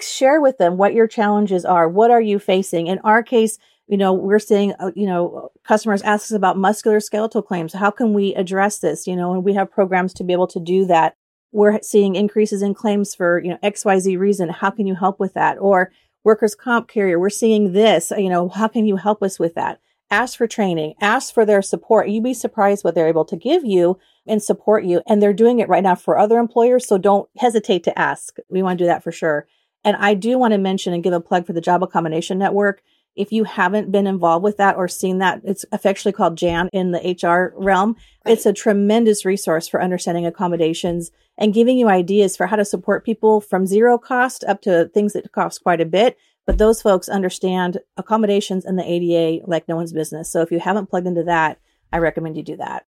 Share 0.00 0.40
with 0.40 0.58
them 0.58 0.78
what 0.78 0.94
your 0.94 1.06
challenges 1.06 1.64
are. 1.64 1.88
What 1.88 2.10
are 2.10 2.20
you 2.20 2.38
facing? 2.38 2.88
In 2.88 2.98
our 3.00 3.22
case, 3.22 3.58
You 3.88 3.96
know, 3.96 4.12
we're 4.12 4.40
seeing, 4.40 4.72
uh, 4.80 4.90
you 4.96 5.06
know, 5.06 5.52
customers 5.62 6.02
ask 6.02 6.24
us 6.24 6.32
about 6.32 6.56
musculoskeletal 6.56 7.46
claims. 7.46 7.72
How 7.72 7.92
can 7.92 8.14
we 8.14 8.34
address 8.34 8.80
this? 8.80 9.06
You 9.06 9.14
know, 9.14 9.32
and 9.32 9.44
we 9.44 9.54
have 9.54 9.70
programs 9.70 10.12
to 10.14 10.24
be 10.24 10.32
able 10.32 10.48
to 10.48 10.58
do 10.58 10.86
that. 10.86 11.14
We're 11.52 11.80
seeing 11.82 12.16
increases 12.16 12.62
in 12.62 12.74
claims 12.74 13.14
for, 13.14 13.38
you 13.42 13.50
know, 13.50 13.58
XYZ 13.62 14.18
reason. 14.18 14.48
How 14.48 14.70
can 14.70 14.86
you 14.86 14.94
help 14.94 15.18
with 15.20 15.34
that? 15.34 15.58
Or 15.58 15.92
workers' 16.24 16.54
comp 16.54 16.88
carrier, 16.88 17.18
we're 17.18 17.30
seeing 17.30 17.72
this. 17.72 18.12
You 18.16 18.28
know, 18.28 18.48
how 18.48 18.68
can 18.68 18.86
you 18.86 18.96
help 18.96 19.22
us 19.22 19.38
with 19.38 19.54
that? 19.54 19.80
Ask 20.10 20.38
for 20.38 20.46
training, 20.46 20.94
ask 21.00 21.34
for 21.34 21.44
their 21.44 21.62
support. 21.62 22.08
You'd 22.08 22.22
be 22.22 22.34
surprised 22.34 22.84
what 22.84 22.94
they're 22.94 23.08
able 23.08 23.24
to 23.24 23.36
give 23.36 23.64
you 23.64 23.98
and 24.26 24.42
support 24.42 24.84
you. 24.84 25.02
And 25.06 25.20
they're 25.20 25.32
doing 25.32 25.58
it 25.58 25.68
right 25.68 25.82
now 25.82 25.96
for 25.96 26.18
other 26.18 26.38
employers. 26.38 26.86
So 26.86 26.96
don't 26.98 27.28
hesitate 27.38 27.82
to 27.84 27.98
ask. 27.98 28.36
We 28.48 28.62
want 28.62 28.78
to 28.78 28.84
do 28.84 28.88
that 28.88 29.02
for 29.02 29.10
sure. 29.10 29.46
And 29.84 29.96
I 29.96 30.14
do 30.14 30.38
want 30.38 30.52
to 30.52 30.58
mention 30.58 30.92
and 30.92 31.02
give 31.02 31.12
a 31.12 31.20
plug 31.20 31.46
for 31.46 31.52
the 31.52 31.60
Job 31.60 31.82
Accommodation 31.82 32.38
Network. 32.38 32.82
If 33.16 33.32
you 33.32 33.44
haven't 33.44 33.90
been 33.90 34.06
involved 34.06 34.44
with 34.44 34.58
that 34.58 34.76
or 34.76 34.88
seen 34.88 35.18
that, 35.18 35.40
it's 35.42 35.64
affectionately 35.72 36.16
called 36.16 36.36
JAN 36.36 36.68
in 36.72 36.92
the 36.92 37.16
HR 37.22 37.54
realm. 37.56 37.96
Right. 38.24 38.32
It's 38.32 38.46
a 38.46 38.52
tremendous 38.52 39.24
resource 39.24 39.66
for 39.66 39.82
understanding 39.82 40.26
accommodations 40.26 41.10
and 41.38 41.54
giving 41.54 41.78
you 41.78 41.88
ideas 41.88 42.36
for 42.36 42.46
how 42.46 42.56
to 42.56 42.64
support 42.64 43.04
people 43.04 43.40
from 43.40 43.66
zero 43.66 43.98
cost 43.98 44.44
up 44.44 44.60
to 44.62 44.90
things 44.92 45.14
that 45.14 45.32
cost 45.32 45.62
quite 45.62 45.80
a 45.80 45.86
bit. 45.86 46.18
But 46.46 46.58
those 46.58 46.80
folks 46.82 47.08
understand 47.08 47.78
accommodations 47.96 48.64
and 48.64 48.78
the 48.78 48.88
ADA 48.88 49.44
like 49.46 49.66
no 49.66 49.76
one's 49.76 49.92
business. 49.92 50.30
So 50.30 50.42
if 50.42 50.52
you 50.52 50.60
haven't 50.60 50.90
plugged 50.90 51.06
into 51.06 51.24
that, 51.24 51.58
I 51.92 51.98
recommend 51.98 52.36
you 52.36 52.42
do 52.42 52.56
that. 52.56 52.86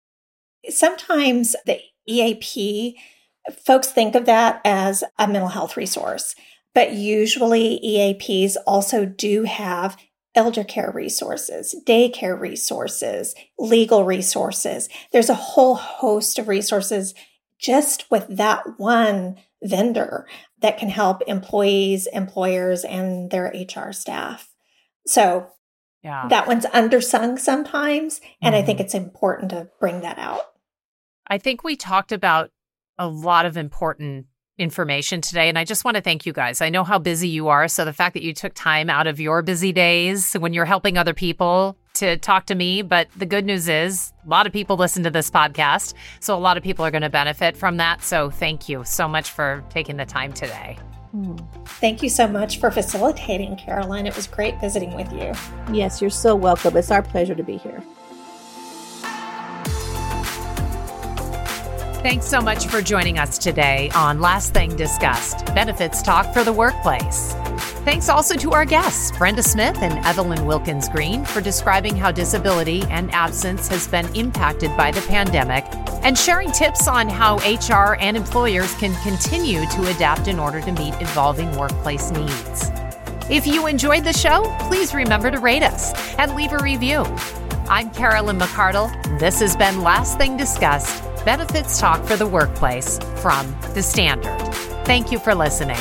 Sometimes 0.69 1.57
the 1.67 1.81
EAP, 2.07 2.99
folks 3.65 3.89
think 3.89 4.15
of 4.15 4.27
that 4.27 4.61
as 4.65 5.03
a 5.19 5.27
mental 5.27 5.49
health 5.49 5.77
resource, 5.77 6.35
but 6.75 6.93
usually 6.93 7.81
EAPs 7.85 8.57
also 8.67 9.05
do 9.05 9.45
have 9.45 9.97
elder 10.41 10.65
care 10.65 10.91
resources, 10.91 11.75
daycare 11.87 12.39
resources, 12.39 13.35
legal 13.59 14.07
resources. 14.07 14.89
There's 15.13 15.29
a 15.29 15.35
whole 15.35 15.75
host 15.75 16.39
of 16.39 16.49
resources 16.49 17.15
just 17.59 18.11
with 18.11 18.27
that 18.29 18.63
one 18.79 19.37
vendor 19.63 20.27
that 20.61 20.79
can 20.79 20.89
help 20.89 21.21
employees, 21.27 22.07
employers, 22.07 22.85
and 22.85 23.31
their 23.31 23.53
HR 23.55 23.93
staff. 23.93 24.49
So 25.07 25.49
yeah. 26.03 26.27
that 26.29 26.47
one's 26.47 26.65
undersung 26.65 27.39
sometimes. 27.39 28.23
And 28.41 28.55
mm-hmm. 28.55 28.63
I 28.63 28.65
think 28.65 28.79
mm-hmm. 28.79 28.87
it's 28.87 28.95
important 28.95 29.51
to 29.51 29.69
bring 29.79 30.01
that 30.01 30.19
out. 30.19 30.41
I 31.27 31.37
think 31.37 31.63
we 31.63 31.77
talked 31.77 32.13
about 32.13 32.51
a 32.99 33.07
lot 33.07 33.45
of 33.45 33.59
important 33.59 34.25
information 34.61 35.21
today. 35.21 35.49
And 35.49 35.59
I 35.59 35.65
just 35.65 35.85
want 35.85 35.97
to 35.97 36.03
thank 36.03 36.27
you 36.27 36.33
guys. 36.33 36.61
I 36.61 36.69
know 36.69 36.85
how 36.85 36.99
busy 36.99 37.29
you 37.29 37.49
are. 37.49 37.67
So 37.67 37.85
the 37.85 37.93
fact 37.93 38.15
that 38.15 38.23
you 38.23 38.35
took 38.35 38.53
time 38.55 38.91
out 38.91 39.07
of 39.07 39.19
your 39.19 39.43
busy 39.43 39.73
days 39.73 40.35
when 40.35 40.53
you're 40.53 40.67
helping 40.67 40.99
other 40.99 41.15
people 41.15 41.77
to 41.95 42.17
talk 42.19 42.47
to 42.47 42.55
me. 42.55 42.83
But 42.83 43.09
the 43.17 43.27
good 43.27 43.45
news 43.45 43.69
is 43.69 44.13
a 44.25 44.29
lot 44.29 44.47
of 44.47 44.53
people 44.53 44.77
listen 44.77 45.03
to 45.05 45.11
this 45.11 45.31
podcast. 45.31 45.95
So 46.21 46.37
a 46.37 46.39
lot 46.39 46.57
of 46.57 46.63
people 46.63 46.85
are 46.85 46.91
going 46.91 47.03
to 47.03 47.11
benefit 47.11 47.57
from 47.57 47.79
that. 47.79 48.03
So 48.03 48.31
thank 48.31 48.69
you 48.69 48.85
so 48.85 49.09
much 49.09 49.31
for 49.31 49.65
taking 49.71 49.97
the 49.97 50.07
time 50.07 50.33
today. 50.33 50.79
Hmm. 51.13 51.37
Thank 51.65 52.03
you 52.03 52.09
so 52.09 52.29
much 52.29 52.61
for 52.61 52.71
facilitating, 52.71 53.57
Caroline. 53.57 54.07
It 54.07 54.15
was 54.15 54.29
great 54.29 54.61
visiting 54.61 54.95
with 54.95 55.11
you. 55.13 55.33
Yes, 55.75 56.01
you're 56.01 56.11
so 56.11 56.37
welcome. 56.37 56.77
It's 56.77 56.91
our 56.91 57.03
pleasure 57.03 57.35
to 57.35 57.43
be 57.43 57.57
here. 57.57 57.83
Thanks 62.03 62.25
so 62.25 62.41
much 62.41 62.67
for 62.67 62.81
joining 62.81 63.19
us 63.19 63.37
today 63.37 63.91
on 63.95 64.23
Last 64.23 64.55
Thing 64.55 64.75
Discussed 64.75 65.45
Benefits 65.55 66.01
Talk 66.01 66.33
for 66.33 66.43
the 66.43 66.53
Workplace. 66.53 67.35
Thanks 67.85 68.09
also 68.09 68.37
to 68.37 68.53
our 68.53 68.65
guests, 68.65 69.15
Brenda 69.19 69.43
Smith 69.43 69.77
and 69.83 70.03
Evelyn 70.07 70.47
Wilkins 70.47 70.89
Green, 70.89 71.27
for 71.27 71.43
describing 71.43 71.95
how 71.95 72.11
disability 72.11 72.85
and 72.85 73.13
absence 73.13 73.69
has 73.69 73.87
been 73.87 74.07
impacted 74.17 74.75
by 74.79 74.91
the 74.91 75.03
pandemic 75.03 75.67
and 76.03 76.17
sharing 76.17 76.51
tips 76.53 76.89
on 76.89 77.07
how 77.07 77.37
HR 77.41 77.97
and 78.01 78.17
employers 78.17 78.75
can 78.77 78.95
continue 79.03 79.67
to 79.67 79.91
adapt 79.91 80.27
in 80.27 80.39
order 80.39 80.63
to 80.63 80.73
meet 80.73 80.95
evolving 81.03 81.55
workplace 81.59 82.11
needs. 82.13 82.71
If 83.29 83.47
you 83.47 83.67
enjoyed 83.67 84.05
the 84.05 84.15
show, 84.15 84.45
please 84.61 84.95
remember 84.95 85.31
to 85.31 85.39
rate 85.39 85.63
us 85.63 85.93
and 86.17 86.35
leave 86.35 86.53
a 86.53 86.63
review. 86.63 87.03
I'm 87.69 87.91
Carolyn 87.91 88.39
McCardle. 88.39 88.91
This 89.21 89.39
has 89.41 89.55
been 89.55 89.83
Last 89.83 90.17
Thing 90.17 90.39
Discussed 90.39 91.10
Benefits 91.25 91.79
Talk 91.79 92.03
for 92.05 92.17
the 92.17 92.27
Workplace 92.27 92.99
from 93.17 93.55
The 93.75 93.83
Standard. 93.83 94.39
Thank 94.87 95.13
you 95.13 95.19
for 95.19 95.35
listening. 95.35 95.77